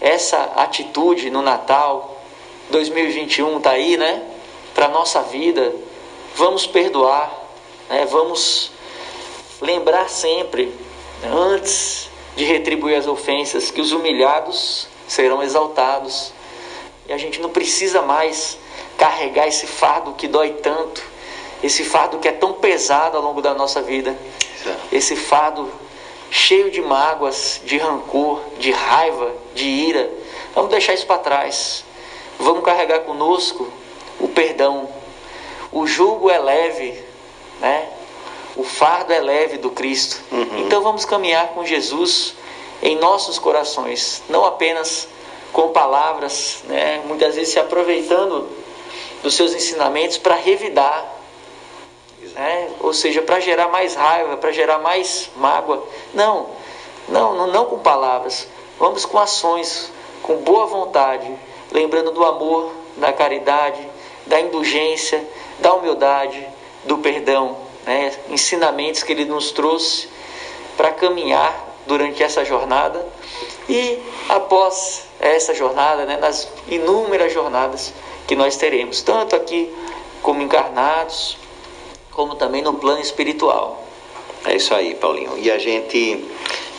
[0.00, 2.20] essa atitude no Natal.
[2.70, 4.22] 2021 está aí, né?
[4.74, 5.74] Para nossa vida,
[6.34, 7.32] vamos perdoar,
[7.88, 8.04] né?
[8.06, 8.70] Vamos
[9.60, 10.72] lembrar sempre
[11.24, 16.32] antes de retribuir as ofensas, que os humilhados serão exaltados.
[17.08, 18.58] E a gente não precisa mais
[18.98, 21.02] carregar esse fardo que dói tanto,
[21.62, 24.16] esse fardo que é tão pesado ao longo da nossa vida,
[24.92, 25.70] esse fardo
[26.30, 30.10] cheio de mágoas, de rancor, de raiva, de ira.
[30.54, 31.84] Vamos deixar isso para trás.
[32.38, 33.70] Vamos carregar conosco
[34.20, 34.88] o perdão.
[35.72, 36.98] O jugo é leve,
[37.60, 37.88] né?
[38.56, 40.20] O fardo é leve do Cristo.
[40.32, 40.64] Uhum.
[40.64, 42.34] Então vamos caminhar com Jesus
[42.82, 45.08] em nossos corações, não apenas
[45.52, 47.02] com palavras, né?
[47.06, 48.48] muitas vezes se aproveitando
[49.22, 51.15] dos seus ensinamentos para revidar,
[52.36, 52.70] né?
[52.80, 55.82] ou seja, para gerar mais raiva, para gerar mais mágoa.
[56.12, 56.50] Não,
[57.08, 58.46] não, não, não com palavras,
[58.78, 59.90] vamos com ações,
[60.22, 61.32] com boa vontade,
[61.72, 63.80] lembrando do amor, da caridade,
[64.26, 65.26] da indulgência,
[65.58, 66.46] da humildade,
[66.84, 67.56] do perdão,
[67.86, 68.12] né?
[68.28, 70.08] ensinamentos que ele nos trouxe
[70.76, 73.06] para caminhar durante essa jornada
[73.68, 76.16] e após essa jornada, né?
[76.16, 77.94] nas inúmeras jornadas
[78.26, 79.72] que nós teremos, tanto aqui
[80.20, 81.38] como encarnados,
[82.16, 83.84] como também no plano espiritual.
[84.46, 85.36] É isso aí, Paulinho.
[85.36, 86.24] E a gente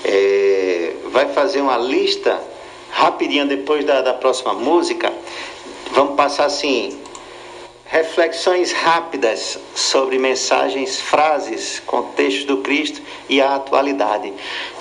[0.04, 2.42] é, vai fazer uma lista
[2.90, 5.14] rapidinho depois da, da próxima música.
[5.92, 7.00] Vamos passar assim
[7.90, 14.34] reflexões rápidas sobre mensagens, frases, contextos do Cristo e a atualidade.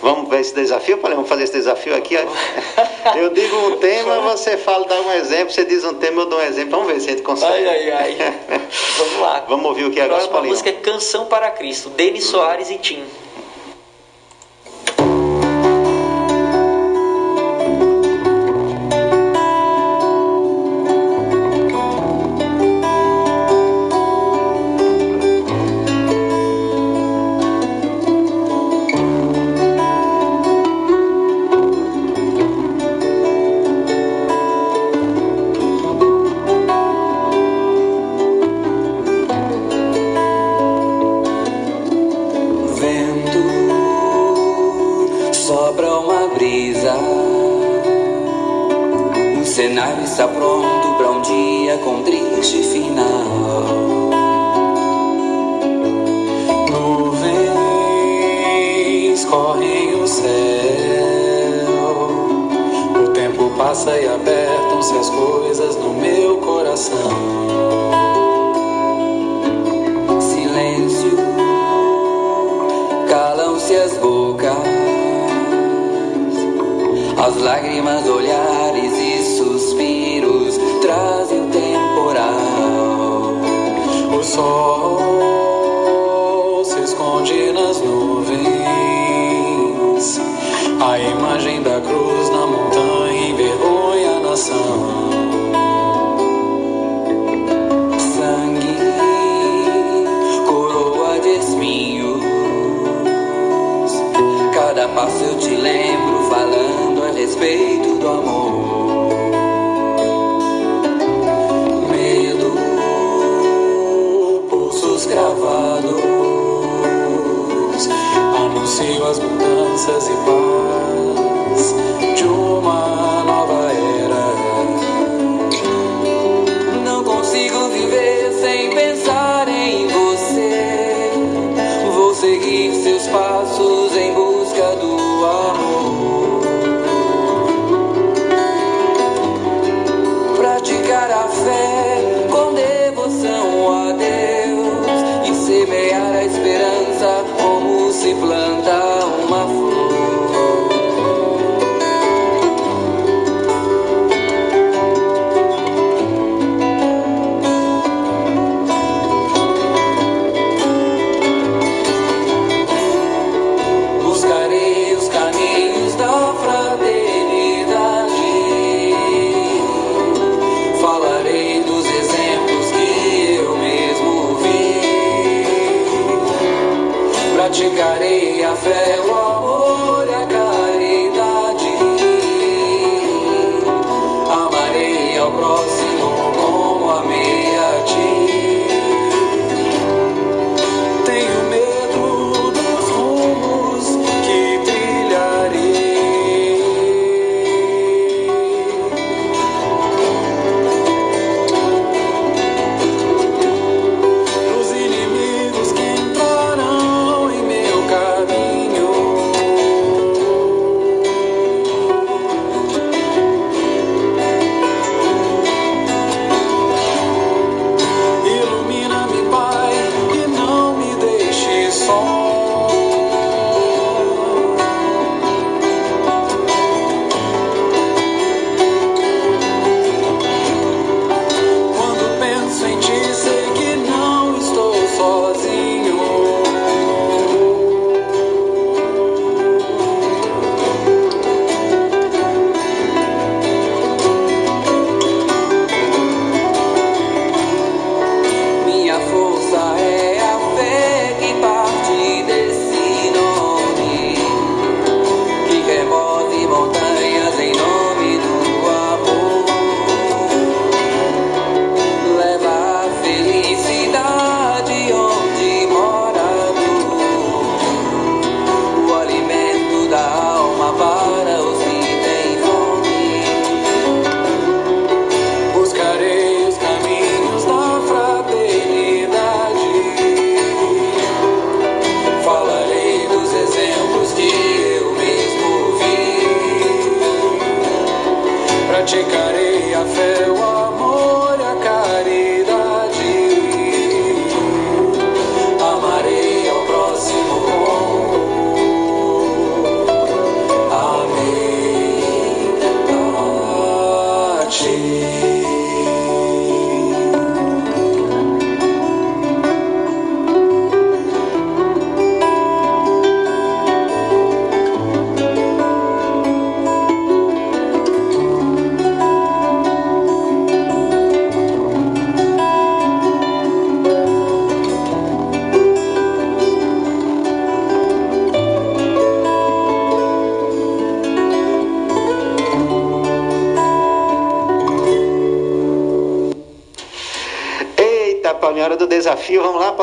[0.03, 1.19] Vamos ver esse desafio, Paulinho?
[1.19, 2.17] Vamos fazer esse desafio aqui.
[3.17, 6.41] Eu digo um tema, você fala, dá um exemplo, você diz um tema, eu dou
[6.41, 6.71] um exemplo.
[6.73, 7.53] Vamos ver se a gente consegue.
[7.53, 8.41] Ai, ai, ai.
[9.49, 10.05] Vamos ouvir o que é.
[10.05, 13.05] A música é Canção para Cristo, Denis Soares e Tim.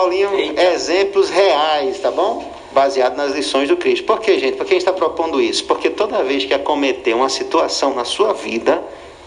[0.04, 0.38] Paulinho.
[0.38, 0.62] Eita.
[0.62, 2.52] Exemplos reais, tá bom?
[2.72, 4.06] Baseado nas lições do Cristo.
[4.06, 4.58] Por que, gente?
[4.58, 5.64] Por que a gente está propondo isso?
[5.66, 8.84] Porque toda vez que acometer uma situação na sua vida,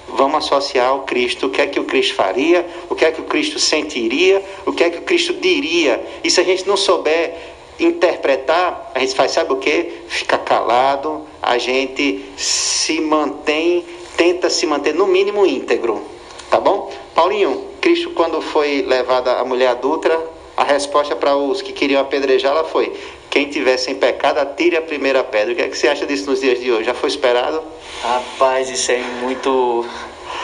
[0.09, 1.47] vamos associar ao Cristo.
[1.47, 2.67] O que é que o Cristo faria?
[2.91, 4.45] O que é que o Cristo sentiria?
[4.67, 6.05] O que é que o Cristo diria?
[6.23, 7.35] E se a gente não souber
[7.79, 9.93] interpretar, a gente faz, sabe o que?
[10.09, 13.85] Fica calado, a gente se mantém,
[14.17, 16.03] tenta se manter no mínimo íntegro.
[16.51, 16.93] Tá bom?
[17.15, 20.16] Paulinho, Cristo, quando foi levada a mulher adulta,
[20.57, 22.93] a resposta para os que queriam apedrejá-la foi:
[23.31, 25.53] quem tiver sem pecado, atire a primeira pedra.
[25.53, 26.85] O que, é que você acha disso nos dias de hoje?
[26.85, 27.63] Já foi esperado?
[28.03, 29.87] Rapaz, isso é muito.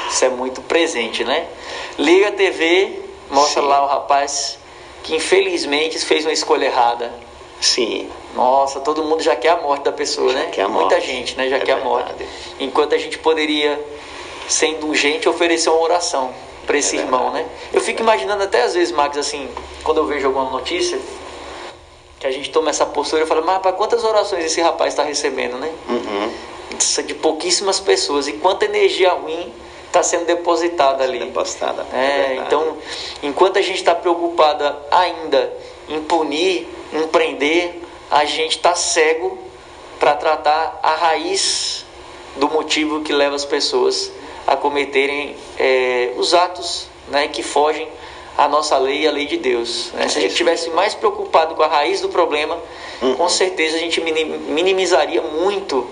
[0.08, 1.46] Isso é muito presente, né?
[1.98, 3.00] Liga a TV,
[3.30, 3.68] mostra Sim.
[3.68, 4.58] lá o rapaz
[5.02, 7.12] que infelizmente fez uma escolha errada.
[7.60, 10.48] Sim, Nossa, todo mundo já quer a morte da pessoa, Já né?
[10.52, 11.06] quer a Muita morte.
[11.06, 11.48] gente, né?
[11.48, 12.08] Já É quer a morte.
[12.08, 12.28] verdade.
[12.60, 13.80] Enquanto a gente poderia,
[14.48, 16.32] ser indulgente, oferecer uma oração
[16.66, 17.46] para esse É irmão, né?
[17.72, 19.48] Eu fico imaginando até às vezes, Max, assim,
[19.82, 20.98] quando eu vejo alguma notícia,
[22.18, 25.02] que a gente toma essa postura, eu falo, mas para quantas orações esse rapaz está
[25.02, 25.72] recebendo, né?
[25.88, 26.32] uhum.
[26.98, 28.28] É de pouquíssimas pessoas.
[28.28, 29.52] E quanta energia ruim
[29.86, 31.18] está sendo depositada ali.
[31.18, 31.86] depositada.
[31.92, 32.46] É, verdade.
[32.46, 32.78] então,
[33.22, 35.52] enquanto a gente está preocupada ainda
[35.88, 39.38] em punir, em prender, a gente está cego
[39.98, 41.84] para tratar a raiz
[42.36, 44.10] do motivo que leva as pessoas
[44.46, 47.88] a cometerem é, os atos né, que fogem
[48.36, 49.90] à nossa lei e à lei de Deus.
[49.94, 50.08] né?
[50.08, 52.58] Se a gente tivesse mais preocupado com a raiz do problema,
[53.16, 55.86] com certeza a gente minim- minimizaria muito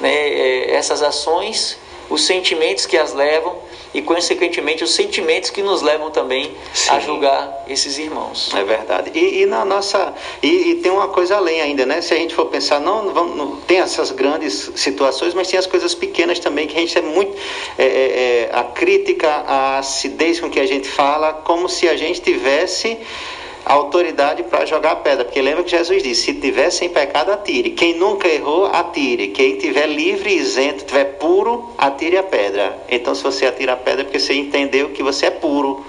[0.00, 1.78] né, é, essas ações,
[2.08, 3.56] os sentimentos que as levam
[3.94, 6.52] e, consequentemente, os sentimentos que nos levam também
[6.90, 7.06] a Sim.
[7.06, 8.52] julgar esses irmãos.
[8.54, 9.10] É verdade.
[9.14, 10.12] E, e na nossa.
[10.42, 12.00] E, e tem uma coisa além ainda, né?
[12.02, 15.58] Se a gente for pensar, não, não vamos, não- tem essas grandes situações, mas tem
[15.58, 17.36] as coisas pequenas também, que a gente é muito.
[17.78, 21.96] é, é, é, a crítica, a acidez com que a gente fala, como se a
[21.96, 25.24] gente tivesse a autoridade para jogar pedra.
[25.24, 27.70] Porque lembra que Jesus disse: se tiver sem pecado, atire.
[27.70, 29.28] Quem nunca errou, atire.
[29.28, 32.78] Quem tiver livre isento, tiver puro, atire a pedra.
[32.88, 35.84] Então, se você atira a pedra, é porque você entendeu que você é puro.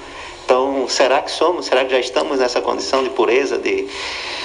[0.46, 1.66] Então, será que somos?
[1.66, 3.58] Será que já estamos nessa condição de pureza?
[3.58, 3.86] De...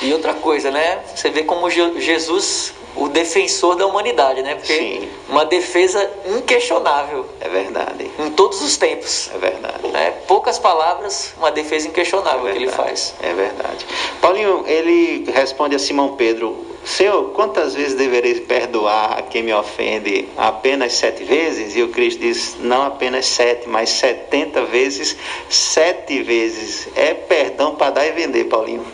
[0.02, 0.98] E outra coisa, né?
[1.14, 4.54] Você vê como Je- Jesus, o defensor da humanidade, né?
[4.54, 5.08] Porque Sim.
[5.28, 8.10] uma defesa inquestionável É verdade.
[8.18, 9.30] em todos os tempos.
[9.34, 9.88] É verdade.
[9.88, 10.10] Né?
[10.26, 13.14] Poucas palavras, uma defesa inquestionável É que ele faz.
[13.22, 13.86] É verdade.
[14.20, 20.28] Paulinho, ele responde a Simão Pedro: Senhor, quantas vezes deverei perdoar a quem me ofende?
[20.36, 21.74] Apenas sete vezes?
[21.76, 25.16] E o Cristo diz: Não apenas sete, mas setenta vezes,
[25.48, 26.88] sete vezes.
[26.94, 28.84] É perdão para dar e vender, Paulinho.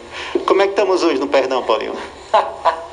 [0.46, 1.94] Como é que estamos hoje no perdão, Paulinho?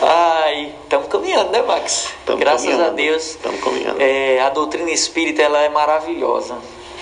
[0.00, 2.12] Ai, estamos caminhando, né, Max?
[2.26, 2.90] Tamo Graças caminhando.
[2.90, 3.26] a Deus.
[3.30, 4.00] Estamos caminhando.
[4.00, 6.56] É, a doutrina espírita ela é maravilhosa.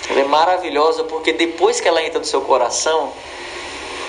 [0.08, 3.12] Ela é maravilhosa porque depois que ela entra no seu coração,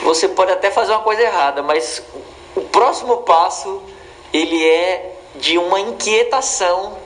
[0.03, 2.03] você pode até fazer uma coisa errada, mas
[2.55, 3.81] o próximo passo
[4.33, 6.97] ele é de uma inquietação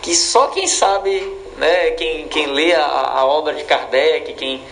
[0.00, 1.20] que só quem sabe,
[1.56, 4.62] né, quem, quem lê a, a obra de Kardec, quem,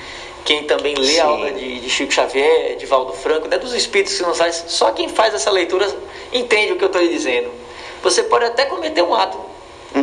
[0.46, 1.20] quem também lê Sim.
[1.20, 4.64] a obra de, de Chico Xavier, de Valdo Franco, né, dos espíritos que nos faz,
[4.68, 5.86] só quem faz essa leitura
[6.32, 7.50] entende o que eu estou lhe dizendo.
[8.02, 9.38] Você pode até cometer um ato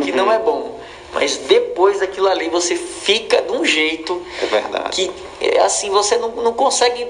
[0.02, 0.78] que não é bom,
[1.14, 4.90] mas depois daquilo ali você fica de um jeito É verdade.
[4.90, 7.06] que é, assim você não, não consegue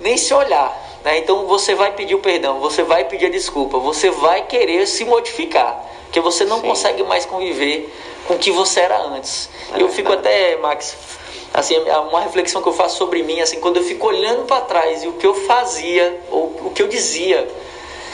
[0.00, 0.76] nem se olhar.
[1.04, 1.18] Né?
[1.18, 5.04] Então você vai pedir o perdão, você vai pedir a desculpa, você vai querer se
[5.04, 6.66] modificar, porque você não Sim.
[6.68, 7.92] consegue mais conviver
[8.26, 9.48] com o que você era antes.
[9.74, 10.28] É eu fico verdade.
[10.34, 10.96] até, Max,
[11.52, 15.02] assim, uma reflexão que eu faço sobre mim, assim, quando eu fico olhando para trás
[15.02, 17.48] e o que eu fazia, ou o que eu dizia,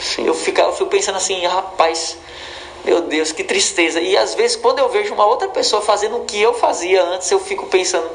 [0.01, 0.25] Sim.
[0.25, 2.17] eu fico, eu fico pensando assim, rapaz,
[2.83, 3.99] meu Deus, que tristeza.
[4.01, 7.29] E às vezes, quando eu vejo uma outra pessoa fazendo o que eu fazia antes,
[7.31, 8.09] eu fico pensando,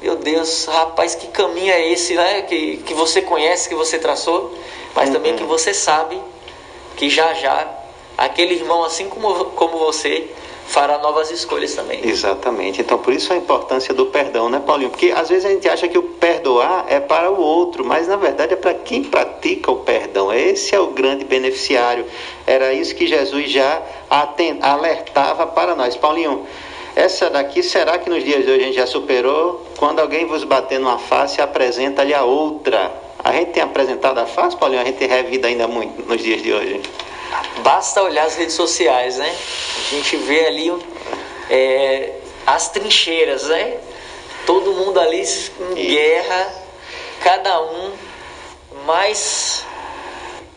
[0.00, 2.42] meu Deus, rapaz, que caminho é esse, né?
[2.42, 4.52] Que, que você conhece, que você traçou,
[4.94, 5.38] mas também Uhum.
[5.38, 6.20] que você sabe
[6.96, 7.66] que já já
[8.16, 10.28] aquele irmão, assim como, como você,
[10.66, 12.00] fará novas escolhas também.
[12.04, 12.80] Exatamente.
[12.80, 14.90] Então, por isso a importância do perdão, né, Paulinho?
[14.90, 18.16] Porque às vezes a gente acha que o perdoar é para o outro, mas na
[18.16, 20.32] verdade é para quem pratica o perdão.
[20.32, 22.06] Esse é o grande beneficiário.
[22.46, 23.82] Era isso que Jesus já
[24.62, 25.96] alertava para nós.
[25.96, 26.46] Paulinho,
[26.96, 29.64] essa daqui, será que nos dias de hoje a gente já superou?
[29.76, 32.92] Quando alguém vos bater numa face, apresenta-lhe a outra.
[33.22, 34.82] A gente tem apresentado a face, Paulinho?
[34.82, 36.80] A gente revida ainda muito nos dias de hoje.
[37.58, 39.36] Basta olhar as redes sociais, né?
[39.86, 40.72] A gente vê ali
[41.50, 42.12] é,
[42.46, 43.78] as trincheiras, né?
[44.46, 45.24] Todo mundo ali
[45.60, 46.54] em guerra,
[47.22, 47.92] cada um
[48.84, 49.64] mais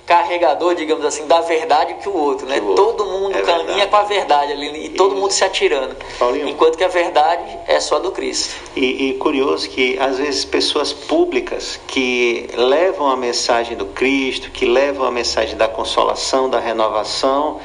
[0.08, 2.60] carregador, digamos assim, da verdade que o outro, né?
[2.62, 2.86] O outro.
[2.86, 3.88] Todo mundo é caminha verdade.
[3.89, 4.95] com a verdade ali e Isso.
[4.95, 5.97] todo mundo se atirando.
[6.18, 6.47] Paulinho.
[6.47, 8.55] Enquanto que a verdade é só do Cristo.
[8.74, 14.66] E, e, curioso que às vezes pessoas públicas que levam a mensagem do Cristo, que
[14.66, 17.60] levam a mensagem da consolação, da renovação,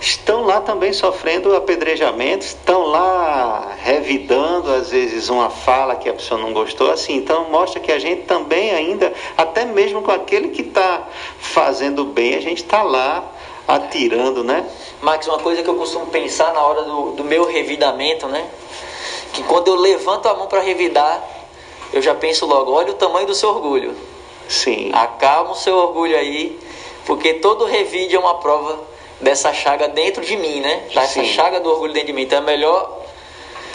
[0.00, 6.40] estão lá também sofrendo apedrejamentos, estão lá revidando às vezes uma fala que a pessoa
[6.40, 10.62] não gostou, assim, então mostra que a gente também ainda, até mesmo com aquele que
[10.62, 11.06] está
[11.38, 13.24] fazendo bem, a gente está lá
[13.66, 14.68] atirando, né?
[15.00, 18.48] Max, uma coisa que eu costumo pensar na hora do, do meu revidamento, né?
[19.32, 21.22] Que quando eu levanto a mão para revidar,
[21.92, 23.94] eu já penso logo, olha o tamanho do seu orgulho.
[24.48, 24.90] Sim.
[24.92, 26.58] Acalma o seu orgulho aí,
[27.06, 28.93] porque todo revide é uma prova
[29.24, 30.84] dessa chaga dentro de mim, né?
[30.94, 31.24] Dessa Sim.
[31.24, 32.22] chaga do orgulho dentro de mim.
[32.22, 33.00] Então é melhor.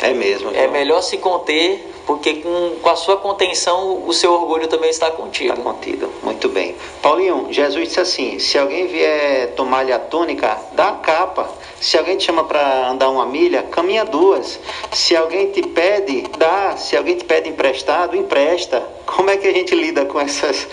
[0.01, 0.51] É mesmo.
[0.55, 5.11] É melhor se conter, porque com, com a sua contenção o seu orgulho também está
[5.11, 5.51] contido.
[5.51, 6.09] Está contido.
[6.23, 6.75] Muito bem.
[7.01, 11.49] Paulinho, Jesus disse assim: se alguém vier tomar-lhe a túnica, dá a capa.
[11.81, 14.59] Se alguém te chama para andar uma milha, caminha duas.
[14.93, 16.77] Se alguém te pede, dá.
[16.77, 18.81] Se alguém te pede emprestado, empresta.
[19.05, 20.67] Como é que a gente lida com essas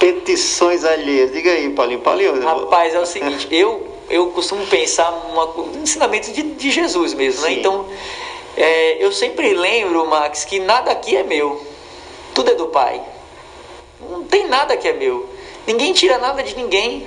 [0.00, 1.30] petições alheias?
[1.32, 2.00] Diga aí, Paulinho.
[2.00, 2.40] Paulinho.
[2.42, 7.52] Rapaz, é o seguinte, eu eu costumo pensar no ensinamento de, de Jesus mesmo, né?
[7.52, 7.86] Então,
[8.56, 11.60] é, eu sempre lembro, Max, que nada aqui é meu.
[12.34, 13.00] Tudo é do Pai.
[14.10, 15.28] Não tem nada que é meu.
[15.66, 17.06] Ninguém tira nada de ninguém.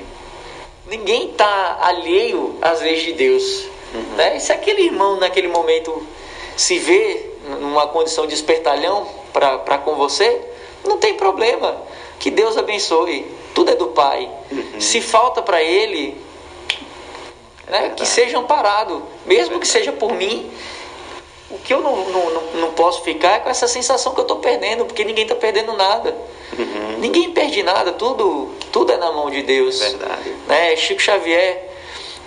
[0.88, 3.68] Ninguém está alheio às leis de Deus.
[3.94, 4.16] Uhum.
[4.16, 4.38] Né?
[4.38, 6.06] E se aquele irmão naquele momento
[6.56, 10.42] se vê numa condição de espertalhão para com você,
[10.84, 11.82] não tem problema.
[12.20, 13.26] Que Deus abençoe.
[13.54, 14.30] Tudo é do Pai.
[14.52, 14.82] Uhum.
[14.82, 16.18] Se falta para ele,
[17.68, 17.94] né?
[17.96, 20.50] que seja amparado, mesmo que seja por mim.
[21.50, 24.40] O que eu não, não, não posso ficar é com essa sensação que eu estou
[24.40, 26.14] perdendo, porque ninguém está perdendo nada.
[26.58, 26.98] Uhum.
[27.00, 29.80] Ninguém perde nada, tudo, tudo é na mão de Deus.
[29.80, 30.36] Verdade.
[30.46, 30.76] Né?
[30.76, 31.68] Chico Xavier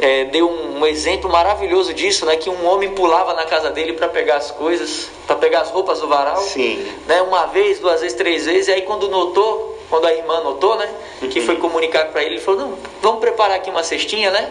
[0.01, 2.37] é, deu um, um, exemplo maravilhoso disso, né?
[2.37, 6.01] Que um homem pulava na casa dele para pegar as coisas, para pegar as roupas
[6.01, 6.39] do varal.
[6.39, 6.87] Sim.
[7.07, 7.21] Né?
[7.21, 10.89] Uma vez, duas vezes, três vezes, e aí quando notou, quando a irmã notou, né?
[11.21, 11.29] Uhum.
[11.29, 14.51] Que foi comunicar para ele, ele falou, não, vamos preparar aqui uma cestinha, né?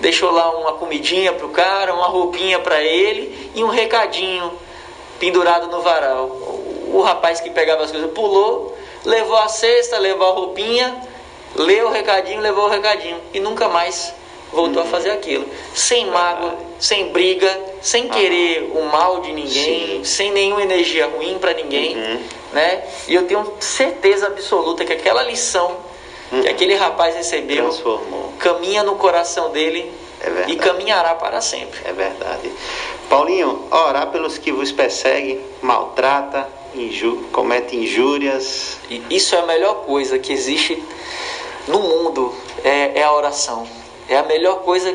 [0.00, 4.52] Deixou lá uma comidinha para o cara, uma roupinha para ele e um recadinho
[5.18, 6.26] pendurado no varal.
[6.92, 11.00] O rapaz que pegava as coisas pulou, levou a cesta, levou a roupinha,
[11.54, 14.14] leu o recadinho, levou o recadinho e nunca mais
[14.52, 15.46] voltou a fazer aquilo.
[15.74, 20.04] Sem mágoa, sem briga, sem querer o mal de ninguém, Sim.
[20.04, 22.20] sem nenhuma energia ruim para ninguém, uhum.
[22.52, 22.84] né?
[23.08, 25.76] E eu tenho certeza absoluta que aquela lição
[26.30, 26.50] que uhum.
[26.50, 28.32] aquele rapaz recebeu Transformou.
[28.38, 31.80] caminha no coração dele é e caminhará para sempre.
[31.84, 32.50] É verdade.
[33.08, 38.78] Paulinho, orar pelos que vos perseguem, maltrata, inju comete injúrias.
[38.90, 40.82] E isso é a melhor coisa que existe
[41.68, 43.66] no mundo, é, é a oração.
[44.08, 44.94] É a melhor coisa.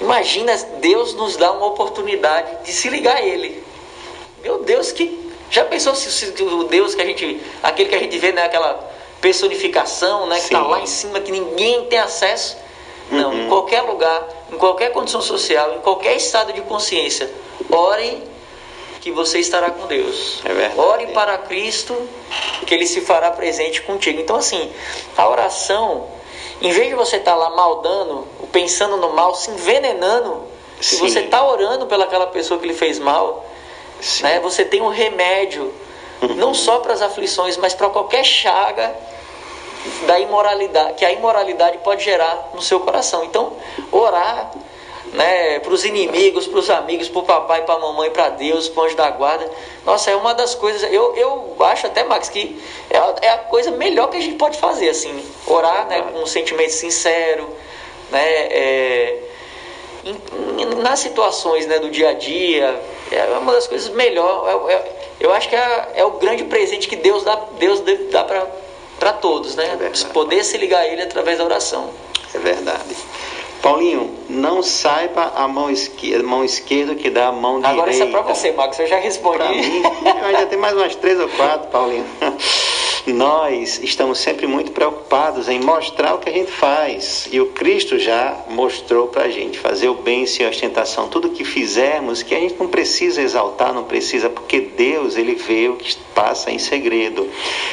[0.00, 3.62] Imagina, Deus nos dá uma oportunidade de se ligar a Ele.
[4.42, 7.98] Meu Deus, que já pensou se, se o Deus que a gente, aquele que a
[7.98, 8.78] gente vê naquela né,
[9.22, 12.58] personificação, né, que está lá em cima, que ninguém tem acesso.
[13.10, 13.44] Não, uhum.
[13.44, 17.30] em qualquer lugar, em qualquer condição social, em qualquer estado de consciência,
[17.70, 18.22] ore
[19.00, 20.40] que você estará com Deus.
[20.44, 20.80] É verdade.
[20.80, 21.94] Ore para Cristo,
[22.66, 24.20] que Ele se fará presente contigo.
[24.20, 24.72] Então, assim,
[25.16, 26.06] a oração,
[26.60, 30.44] em vez de você estar tá lá maldando, pensando no mal, se envenenando,
[30.80, 33.44] se você está orando pelaquela pessoa que lhe fez mal,
[34.20, 35.72] né, você tem um remédio,
[36.22, 36.34] uhum.
[36.34, 38.94] não só para as aflições, mas para qualquer chaga
[40.06, 43.24] da imoralidade, que a imoralidade pode gerar no seu coração.
[43.24, 43.52] Então,
[43.90, 44.50] orar
[45.12, 48.68] né, para os inimigos, para os amigos, para o papai, para a mamãe, para Deus,
[48.68, 49.50] para o anjo da guarda.
[49.84, 50.82] Nossa, é uma das coisas.
[50.90, 54.36] Eu, eu acho até, Max, que é a, é a coisa melhor que a gente
[54.36, 57.48] pode fazer, assim, orar né, com um sentimento sincero,
[58.10, 59.18] né, é,
[60.04, 62.80] em, nas situações né, do dia a dia,
[63.10, 64.70] é uma das coisas melhores.
[64.70, 67.80] É, é, eu acho que é, é o grande presente que Deus dá, Deus
[68.10, 68.46] dá para
[69.02, 69.76] para todos, né?
[69.80, 71.90] É poder se ligar a Ele através da oração.
[72.32, 72.94] É verdade.
[73.60, 77.90] Paulinho, não saiba a mão esquerda, mão esquerda que dá a mão Agora direita.
[77.90, 79.38] isso é pra você, Marcos, eu já respondi.
[79.38, 79.82] Pra mim,
[80.24, 82.06] ainda tem mais umas três ou quatro, Paulinho.
[83.08, 87.28] Nós estamos sempre muito preocupados em mostrar o que a gente faz.
[87.32, 91.08] E o Cristo já mostrou para a gente fazer o bem sem ostentação.
[91.08, 95.68] Tudo que fizermos, que a gente não precisa exaltar, não precisa, porque Deus, Ele vê
[95.68, 97.28] o que passa em segredo.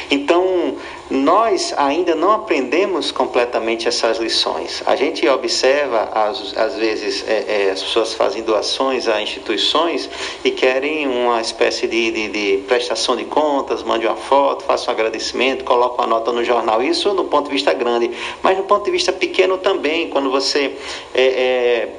[0.10, 0.76] Então,
[1.10, 4.84] nós ainda não aprendemos completamente essas lições.
[4.86, 10.10] A gente observa, às, às vezes, é, é, as pessoas fazem doações a instituições
[10.44, 14.94] e querem uma espécie de, de, de prestação de contas, mande uma foto, faça um
[14.94, 16.84] agradecimento, coloque uma nota no jornal.
[16.84, 18.12] Isso no ponto de vista grande,
[18.44, 20.76] mas no ponto de vista pequeno também, quando você
[21.16, 21.90] é, é,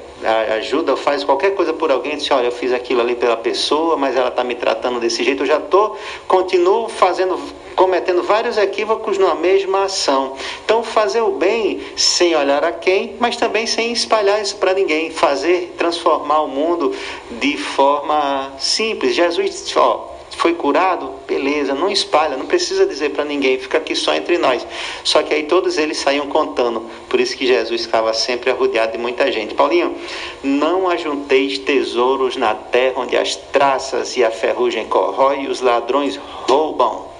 [0.57, 4.15] ajuda, faz qualquer coisa por alguém, diz, olha, eu fiz aquilo ali pela pessoa, mas
[4.15, 5.97] ela está me tratando desse jeito, eu já estou,
[6.27, 7.39] continuo fazendo,
[7.81, 10.35] cometendo vários equívocos numa mesma ação.
[10.63, 15.09] Então, fazer o bem sem olhar a quem, mas também sem espalhar isso para ninguém,
[15.09, 16.93] fazer, transformar o mundo
[17.31, 19.15] de forma simples.
[19.15, 21.11] Jesus ó, foi curado?
[21.27, 24.63] Beleza, não espalha, não precisa dizer para ninguém, fica aqui só entre nós.
[25.03, 28.99] Só que aí todos eles saíam contando, por isso que Jesus ficava sempre arrodeado de
[28.99, 29.55] muita gente.
[29.55, 29.95] Paulinho,
[30.43, 36.15] não ajunteis tesouros na terra onde as traças e a ferrugem corrói e os ladrões
[36.47, 37.10] roubam.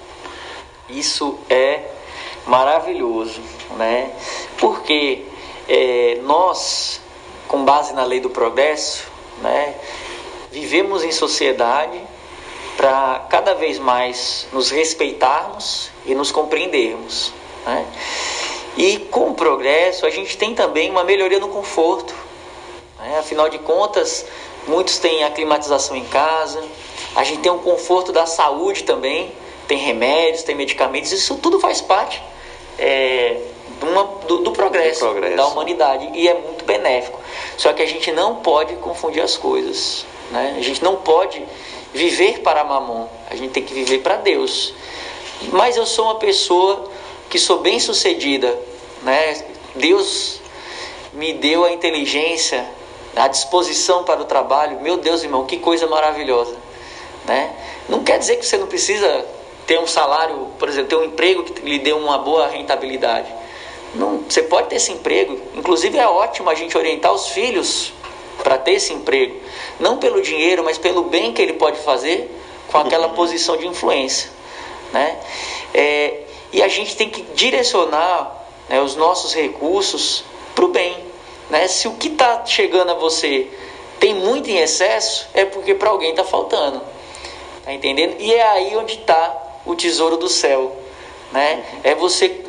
[0.92, 1.82] Isso é
[2.46, 3.42] maravilhoso,
[3.78, 4.12] né?
[4.58, 5.26] Porque
[5.68, 7.02] é, nós,
[7.48, 9.08] com base na lei do progresso,
[9.42, 9.76] né,
[10.52, 12.00] vivemos em sociedade
[12.76, 17.34] para cada vez mais nos respeitarmos e nos compreendermos.
[17.66, 17.86] Né?
[18.78, 22.14] E com o progresso, a gente tem também uma melhoria no conforto.
[23.00, 23.20] Né?
[23.20, 24.26] Afinal de contas,
[24.68, 26.64] muitos têm a climatização em casa,
[27.16, 29.32] a gente tem um conforto da saúde também,
[29.72, 32.22] tem remédios, tem medicamentos, isso tudo faz parte
[32.78, 33.38] é,
[33.82, 37.18] uma, do, do, progresso, do progresso da humanidade e é muito benéfico.
[37.56, 40.06] Só que a gente não pode confundir as coisas.
[40.30, 40.56] Né?
[40.58, 41.42] A gente não pode
[41.94, 44.74] viver para Mamon, a gente tem que viver para Deus.
[45.54, 46.92] Mas eu sou uma pessoa
[47.30, 48.54] que sou bem sucedida,
[49.04, 49.42] né?
[49.74, 50.42] Deus
[51.14, 52.70] me deu a inteligência,
[53.16, 54.82] a disposição para o trabalho.
[54.82, 56.58] Meu Deus, irmão, que coisa maravilhosa,
[57.26, 57.56] né?
[57.88, 59.26] Não quer dizer que você não precisa
[59.66, 63.28] ter um salário, por exemplo, ter um emprego que lhe dê uma boa rentabilidade.
[63.94, 65.40] Não, você pode ter esse emprego.
[65.56, 67.94] Inclusive é ótimo a gente orientar os filhos
[68.44, 69.36] para ter esse emprego,
[69.80, 72.30] não pelo dinheiro, mas pelo bem que ele pode fazer
[72.72, 73.14] com aquela uhum.
[73.14, 74.32] posição de influência,
[74.92, 75.20] né?
[75.74, 80.24] É, e a gente tem que direcionar né, os nossos recursos
[80.56, 80.98] para o bem,
[81.50, 81.68] né?
[81.68, 83.48] Se o que está chegando a você
[84.00, 86.82] tem muito em excesso, é porque para alguém está faltando,
[87.64, 88.16] tá entendendo?
[88.20, 90.76] E é aí onde está o tesouro do céu,
[91.32, 91.64] né?
[91.84, 92.42] É você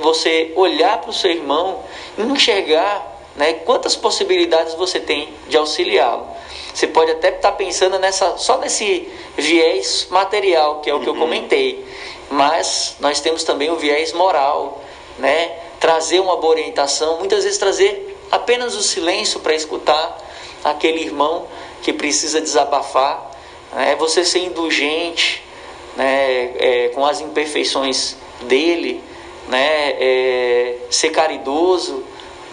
[0.00, 1.84] você olhar para o seu irmão
[2.18, 3.54] e enxergar né?
[3.64, 6.26] Quantas possibilidades você tem de auxiliá-lo?
[6.72, 11.08] Você pode até estar tá pensando nessa, só nesse viés material, que é o que
[11.08, 11.14] uhum.
[11.14, 11.84] eu comentei,
[12.30, 14.82] mas nós temos também o viés moral,
[15.18, 15.52] né?
[15.78, 20.18] trazer uma boa orientação, muitas vezes trazer apenas o silêncio para escutar
[20.64, 21.46] aquele irmão
[21.82, 23.30] que precisa desabafar,
[23.72, 23.94] né?
[23.96, 25.43] você ser indulgente
[25.96, 26.52] né?
[26.58, 29.02] É, com as imperfeições dele,
[29.48, 29.90] né?
[29.98, 32.04] É, ser caridoso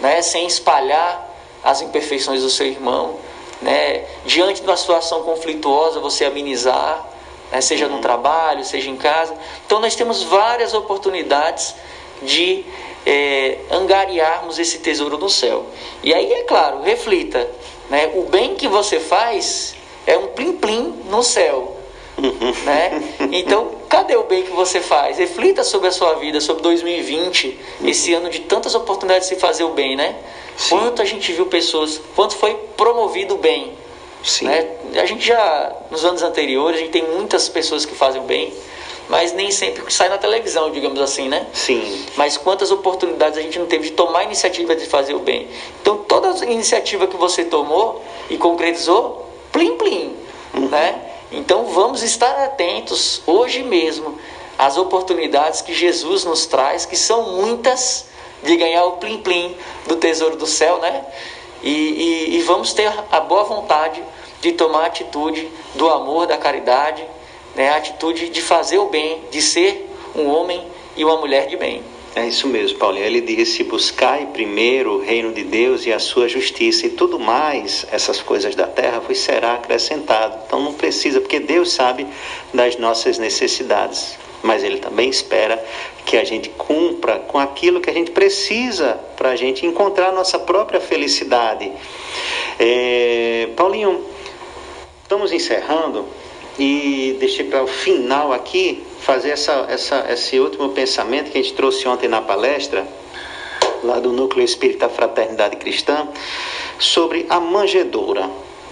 [0.02, 1.30] né, sem espalhar
[1.62, 3.16] as imperfeições do seu irmão,
[3.62, 7.08] né, diante de uma situação conflituosa, você amenizar,
[7.52, 9.32] né, seja no trabalho, seja em casa.
[9.64, 11.76] Então, nós temos várias oportunidades
[12.20, 12.64] de
[13.06, 15.66] é, angariarmos esse tesouro no céu.
[16.02, 17.48] E aí, é claro, reflita:
[17.88, 21.76] né, o bem que você faz é um plim-plim no céu.
[22.64, 23.02] né?
[23.32, 25.18] Então, cadê o bem que você faz?
[25.18, 29.64] Reflita sobre a sua vida, sobre 2020, esse ano de tantas oportunidades de se fazer
[29.64, 30.16] o bem, né?
[30.56, 30.70] Sim.
[30.70, 33.72] Quanto a gente viu pessoas, quanto foi promovido o bem.
[34.22, 34.46] Sim.
[34.46, 34.68] Né?
[35.00, 38.52] A gente já, nos anos anteriores, a gente tem muitas pessoas que fazem o bem,
[39.08, 41.46] mas nem sempre sai na televisão, digamos assim, né?
[41.52, 42.06] Sim.
[42.16, 45.48] Mas quantas oportunidades a gente não teve de tomar iniciativa de fazer o bem.
[45.80, 50.14] Então, toda iniciativa que você tomou e concretizou, plim plim,
[50.54, 50.68] uhum.
[50.68, 51.11] né?
[51.32, 54.18] Então vamos estar atentos hoje mesmo
[54.58, 58.06] às oportunidades que Jesus nos traz, que são muitas,
[58.42, 59.56] de ganhar o plim-plim
[59.86, 61.04] do tesouro do céu, né?
[61.62, 64.02] E, e, e, vamos ter a boa vontade
[64.40, 67.06] de tomar a atitude do amor, da caridade,
[67.54, 67.70] né?
[67.70, 70.66] a atitude de fazer o bem, de ser um homem
[70.96, 71.84] e uma mulher de bem.
[72.14, 73.06] É isso mesmo, Paulinho.
[73.06, 77.86] Ele disse: buscai primeiro o reino de Deus e a sua justiça, e tudo mais,
[77.90, 80.38] essas coisas da terra, vos será acrescentado.
[80.46, 82.06] Então não precisa, porque Deus sabe
[82.52, 84.18] das nossas necessidades.
[84.42, 85.64] mas Ele também espera
[86.04, 90.12] que a gente cumpra com aquilo que a gente precisa para a gente encontrar a
[90.12, 91.72] nossa própria felicidade.
[92.58, 94.04] É, Paulinho,
[95.02, 96.06] estamos encerrando
[96.58, 101.54] e deixei para o final aqui fazer essa, essa, esse último pensamento que a gente
[101.54, 102.86] trouxe ontem na palestra,
[103.82, 106.08] lá do Núcleo Espírita Fraternidade Cristã,
[106.78, 108.30] sobre a manjedoura.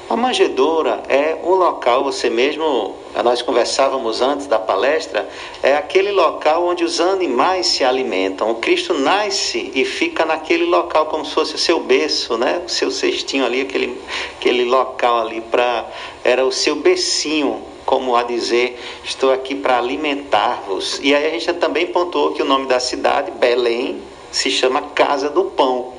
[0.08, 5.28] A manjedoura é um local, você mesmo, nós conversávamos antes da palestra,
[5.62, 8.50] é aquele local onde os animais se alimentam.
[8.50, 12.62] O Cristo nasce e fica naquele local como se fosse o seu berço, né?
[12.66, 14.00] O seu cestinho ali, aquele,
[14.36, 15.86] aquele local ali para
[16.24, 21.01] era o seu becinho, como a dizer, estou aqui para alimentar-vos.
[21.03, 25.28] E aí a gente também pontuou que o nome da cidade, Belém, se chama Casa
[25.28, 25.99] do Pão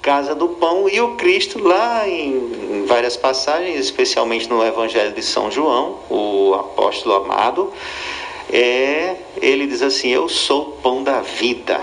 [0.00, 5.50] casa do pão e o Cristo lá em, várias passagens, especialmente no Evangelho de São
[5.50, 7.70] João, o apóstolo amado,
[8.50, 11.82] é, ele diz assim: Eu sou o pão da vida.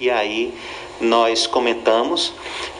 [0.00, 0.52] E aí
[1.00, 2.32] nós comentamos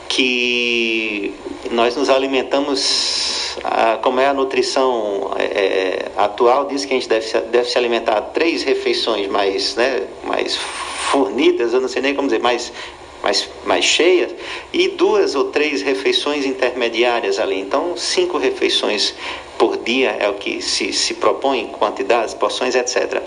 [0.07, 1.33] que
[1.71, 3.57] nós nos alimentamos,
[4.01, 8.21] como é a nutrição é, atual, diz que a gente deve se, deve se alimentar
[8.21, 12.71] três refeições mais, né, mais fornidas, eu não sei nem como dizer, mais
[13.21, 14.33] mais, mais cheias,
[14.71, 17.59] e duas ou três refeições intermediárias ali.
[17.59, 19.13] Então, cinco refeições
[19.57, 23.21] por dia é o que se, se propõe, quantidades, porções, etc.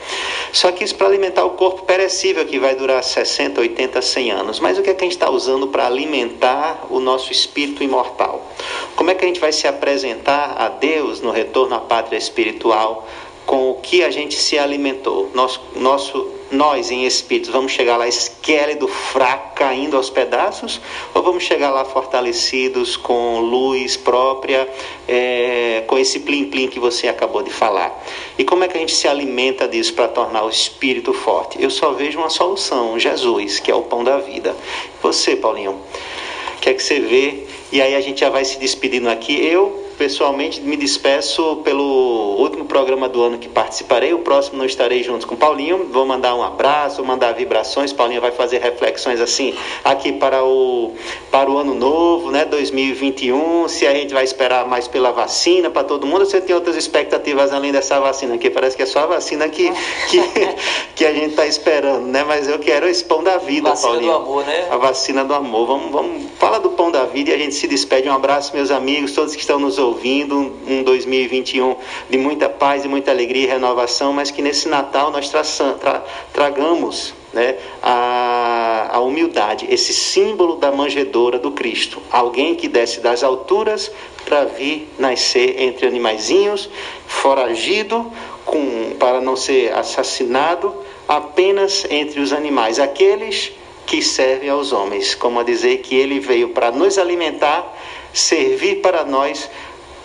[0.52, 4.60] Só que isso para alimentar o corpo perecível, que vai durar 60, 80, 100 anos.
[4.60, 8.48] Mas o que é que a gente está usando para alimentar o nosso espírito imortal?
[8.94, 13.08] Como é que a gente vai se apresentar a Deus no retorno à pátria espiritual
[13.50, 15.28] com o que a gente se alimentou?
[15.34, 20.80] Nosso, nosso nós em espíritos vamos chegar lá esquélido, fraco, caindo aos pedaços,
[21.12, 24.68] ou vamos chegar lá fortalecidos com luz própria,
[25.08, 28.00] é, com esse plim-plim que você acabou de falar?
[28.38, 31.60] E como é que a gente se alimenta disso para tornar o espírito forte?
[31.60, 34.54] Eu só vejo uma solução, Jesus, que é o pão da vida.
[35.02, 37.48] Você, Paulinho, o que é que você vê?
[37.72, 39.44] E aí a gente já vai se despedindo aqui.
[39.44, 44.14] Eu pessoalmente me despeço pelo último programa do ano que participarei.
[44.14, 45.88] O próximo não estarei junto com Paulinho.
[45.92, 47.92] Vou mandar um abraço, mandar vibrações.
[47.92, 50.94] Paulinho vai fazer reflexões assim aqui para o
[51.30, 53.68] para o ano novo, né, 2021.
[53.68, 57.52] Se a gente vai esperar mais pela vacina para todo mundo, você tem outras expectativas
[57.52, 58.48] além dessa vacina aqui?
[58.48, 59.70] Parece que é só a vacina que
[60.08, 60.18] que,
[60.96, 62.24] que a gente está esperando, né?
[62.24, 64.12] Mas eu quero esse pão da vida, vacina Paulinho.
[64.12, 64.66] do amor, né?
[64.70, 65.66] A vacina do amor.
[65.66, 68.08] Vamos, vamos fala do pão da vida e a gente se despede.
[68.08, 71.76] Um abraço, meus amigos, todos que estão nos ouvindo ouvindo um 2021
[72.08, 75.42] de muita paz e muita alegria e renovação, mas que nesse Natal nós tra
[75.74, 82.00] tra tragamos né, a, a humildade, esse símbolo da manjedoura do Cristo.
[82.10, 83.90] Alguém que desce das alturas
[84.24, 86.68] para vir nascer entre animaizinhos,
[87.06, 88.10] foragido
[88.44, 90.74] com, para não ser assassinado,
[91.06, 93.52] apenas entre os animais, aqueles
[93.86, 97.76] que servem aos homens, como a dizer que ele veio para nos alimentar,
[98.12, 99.50] servir para nós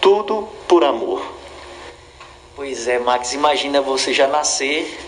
[0.05, 1.25] tudo por amor.
[2.55, 4.99] Pois é, Max, imagina você já nascer,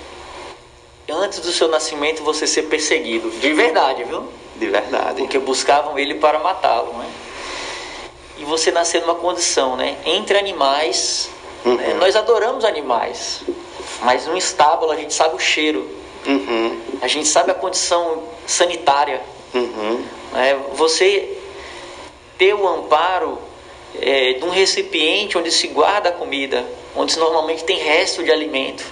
[1.07, 3.29] antes do seu nascimento você ser perseguido.
[3.29, 4.27] De verdade, viu?
[4.55, 5.21] De verdade.
[5.21, 7.07] Porque buscavam ele para matá-lo, né?
[8.39, 9.99] E você nascer numa condição, né?
[10.03, 11.29] Entre animais.
[11.63, 11.75] Uhum.
[11.75, 11.93] Né?
[11.99, 13.41] Nós adoramos animais.
[14.01, 15.87] Mas no estábulo a gente sabe o cheiro.
[16.25, 16.81] Uhum.
[17.03, 19.21] A gente sabe a condição sanitária.
[19.53, 20.03] Uhum.
[20.33, 20.59] Né?
[20.73, 21.37] Você
[22.35, 23.45] ter o amparo
[23.95, 26.65] é, de um recipiente onde se guarda a comida,
[26.95, 28.83] onde normalmente tem resto de alimento.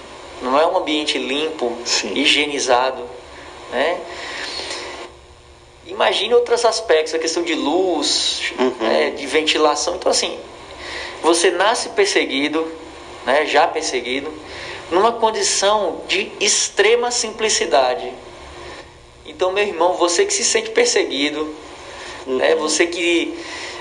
[0.42, 2.12] Não é um ambiente limpo, Sim.
[2.14, 3.02] higienizado.
[3.72, 3.98] Né?
[5.86, 8.74] Imagine outros aspectos, a questão de luz, uhum.
[8.80, 9.96] né, de ventilação.
[9.96, 10.38] Então, assim,
[11.22, 12.70] você nasce perseguido,
[13.24, 14.32] né, já perseguido,
[14.90, 18.12] numa condição de extrema simplicidade.
[19.24, 21.54] Então, meu irmão, você que se sente perseguido,
[22.26, 22.36] uhum.
[22.36, 23.38] né, você que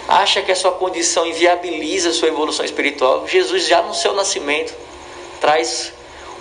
[0.08, 4.74] acha que a sua condição inviabiliza a sua evolução espiritual, Jesus já no seu nascimento
[5.40, 5.94] traz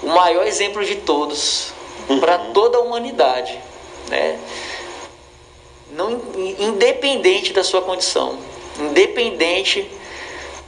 [0.02, 1.72] o maior exemplo de todos
[2.08, 2.20] uhum.
[2.20, 3.58] para toda a humanidade,
[4.08, 4.38] né?
[5.92, 6.20] Não
[6.58, 8.38] independente da sua condição,
[8.80, 9.88] independente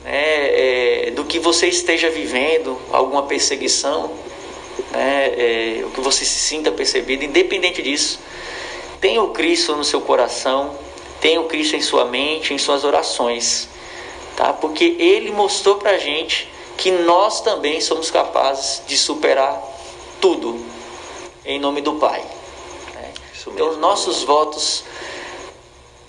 [0.05, 4.13] né, é, do que você esteja vivendo, alguma perseguição,
[4.93, 8.21] né, é, o que você se sinta percebido, independente disso,
[9.01, 10.79] tenha o Cristo no seu coração,
[11.21, 13.69] Tenha o Cristo em sua mente, em suas orações,
[14.37, 14.53] tá?
[14.53, 19.63] Porque Ele mostrou para gente que nós também somos capazes de superar
[20.21, 20.61] tudo
[21.45, 22.23] em nome do Pai.
[22.95, 23.13] Né?
[23.47, 24.85] Então, os nossos votos,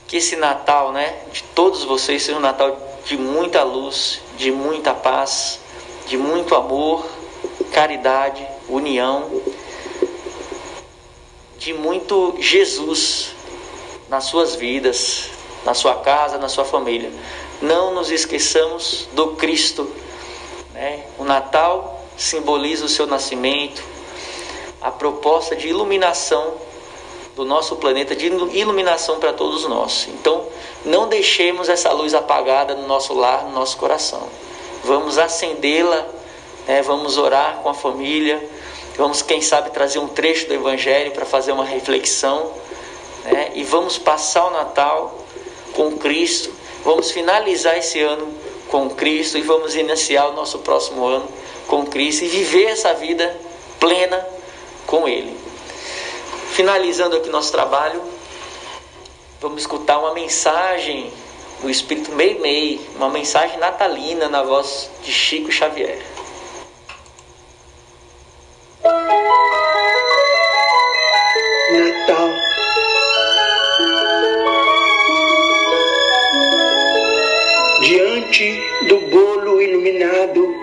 [0.08, 4.94] que esse Natal, né, de todos vocês, seja um Natal de muita luz, de muita
[4.94, 5.60] paz,
[6.08, 7.06] de muito amor,
[7.72, 9.42] caridade, união,
[11.58, 13.37] de muito Jesus
[14.10, 15.30] nas suas vidas,
[15.66, 17.12] na sua casa, na sua família.
[17.62, 19.90] Não nos esqueçamos do Cristo.
[20.74, 21.04] Né?
[21.18, 23.84] O Natal simboliza o seu nascimento,
[24.82, 26.56] a proposta de iluminação
[27.36, 30.08] do nosso planeta, de iluminação para todos nós.
[30.10, 30.48] Então,
[30.84, 34.28] não deixemos essa luz apagada no nosso lar, no nosso coração.
[34.84, 36.08] Vamos acendê-la,
[36.68, 36.82] né?
[36.82, 38.44] vamos orar com a família,
[38.96, 42.52] vamos, quem sabe, trazer um trecho do Evangelho para fazer uma reflexão
[43.32, 43.52] né?
[43.56, 45.26] e vamos passar o Natal
[45.74, 46.52] com Cristo,
[46.84, 48.34] vamos finalizar esse ano
[48.70, 51.28] com Cristo e vamos iniciar o nosso próximo ano
[51.68, 53.40] com Cristo e viver essa vida
[53.80, 54.26] plena
[54.86, 55.38] com Ele.
[56.52, 58.02] Finalizando aqui nosso trabalho,
[59.40, 61.12] vamos escutar uma mensagem
[61.62, 66.00] do Espírito Meimei, uma mensagem natalina na voz de Chico Xavier.
[78.88, 80.56] Do bolo iluminado,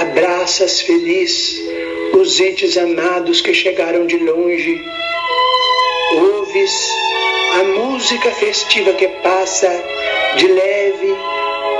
[0.00, 1.62] abraças feliz
[2.12, 4.84] os entes amados que chegaram de longe.
[6.12, 6.90] Ouves
[7.60, 9.70] a música festiva que passa
[10.36, 11.14] de leve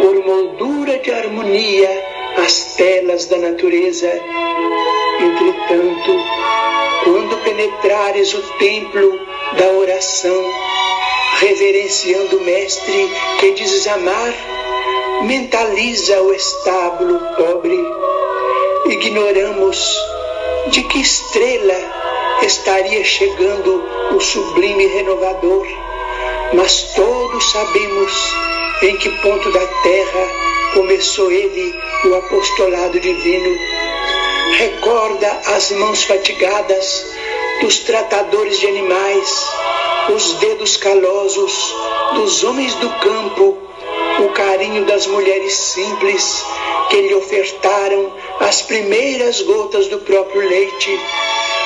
[0.01, 2.05] por moldura de harmonia
[2.37, 4.09] as telas da natureza.
[5.21, 6.25] Entretanto,
[7.05, 9.21] quando penetrares o templo
[9.59, 10.53] da oração,
[11.41, 13.11] reverenciando o Mestre
[13.41, 14.35] que dizes amar,
[15.23, 17.79] mentaliza o estábulo pobre.
[18.87, 19.99] Ignoramos
[20.69, 21.75] de que estrela
[22.43, 23.85] estaria chegando
[24.15, 25.67] o sublime renovador,
[26.53, 28.35] mas todos sabemos
[28.83, 30.29] em que ponto da terra
[30.75, 31.75] começou ele
[32.05, 33.59] o apostolado divino.
[34.59, 37.07] Recorda as mãos fatigadas
[37.61, 39.47] dos tratadores de animais,
[40.15, 41.75] os dedos calosos
[42.15, 43.66] dos homens do campo,
[44.37, 46.45] carinho das mulheres simples
[46.91, 51.01] que lhe ofertaram as primeiras gotas do próprio leite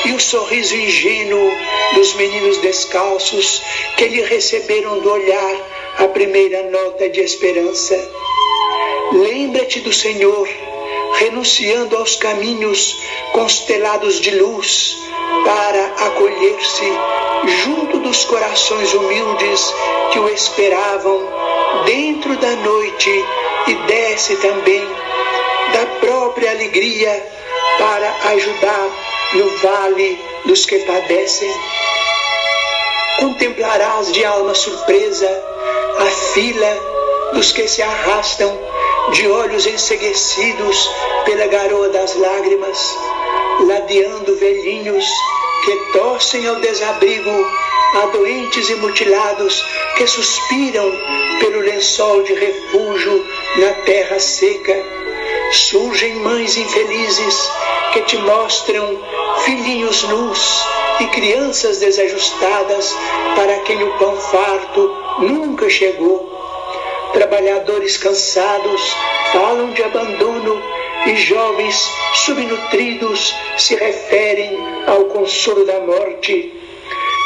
[0.04, 1.50] e o sorriso ingênuo
[1.94, 3.60] dos meninos descalços
[3.96, 5.56] que lhe receberam do olhar
[5.98, 7.98] a primeira nota de esperança.
[9.14, 10.48] Lembra-te do Senhor,
[11.14, 12.96] renunciando aos caminhos
[13.32, 14.96] constelados de luz,
[15.44, 16.92] para acolher-se
[17.64, 19.74] junto dos corações humildes
[20.12, 21.49] que o esperavam
[21.84, 23.24] dentro da noite
[23.66, 24.86] e desce também
[25.72, 27.26] da própria alegria
[27.78, 28.90] para ajudar
[29.34, 31.52] no vale dos que padecem.
[33.18, 35.44] Contemplarás de alma surpresa
[35.98, 36.78] a fila
[37.32, 38.58] dos que se arrastam
[39.12, 40.90] de olhos enseguecidos
[41.24, 42.96] pela garoa das lágrimas,
[43.66, 45.06] ladeando velhinhos
[45.64, 47.30] que tossem ao desabrigo,
[48.02, 49.64] a doentes e mutilados
[49.96, 50.90] que suspiram
[51.40, 53.26] pelo lençol de refúgio
[53.58, 54.76] na terra seca.
[55.52, 57.50] Surgem mães infelizes
[57.92, 58.98] que te mostram
[59.44, 60.64] filhinhos nus
[61.00, 62.94] e crianças desajustadas
[63.34, 66.29] para quem o pão farto nunca chegou.
[67.12, 68.96] Trabalhadores cansados
[69.32, 70.62] falam de abandono
[71.06, 71.76] e jovens
[72.14, 74.56] subnutridos se referem
[74.86, 76.52] ao consolo da morte.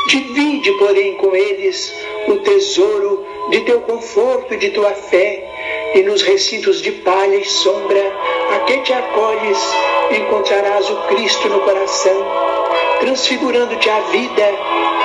[0.09, 1.94] Divide, porém, com eles
[2.28, 5.44] o tesouro de teu conforto e de tua fé,
[5.94, 8.12] e nos recintos de palha e sombra
[8.55, 9.59] a que te acolhes,
[10.11, 12.27] encontrarás o Cristo no coração,
[13.01, 14.51] transfigurando-te a vida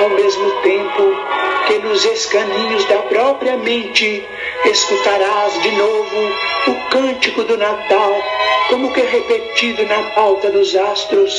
[0.00, 4.26] ao mesmo tempo que nos escaninhos da própria mente
[4.64, 6.16] escutarás de novo
[6.66, 8.12] o cântico do Natal,
[8.68, 11.32] como que repetido na pauta dos astros.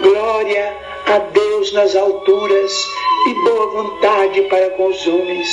[0.00, 0.74] Glória
[1.04, 2.72] a Deus nas alturas
[3.28, 5.46] e boa vontade para com os homens.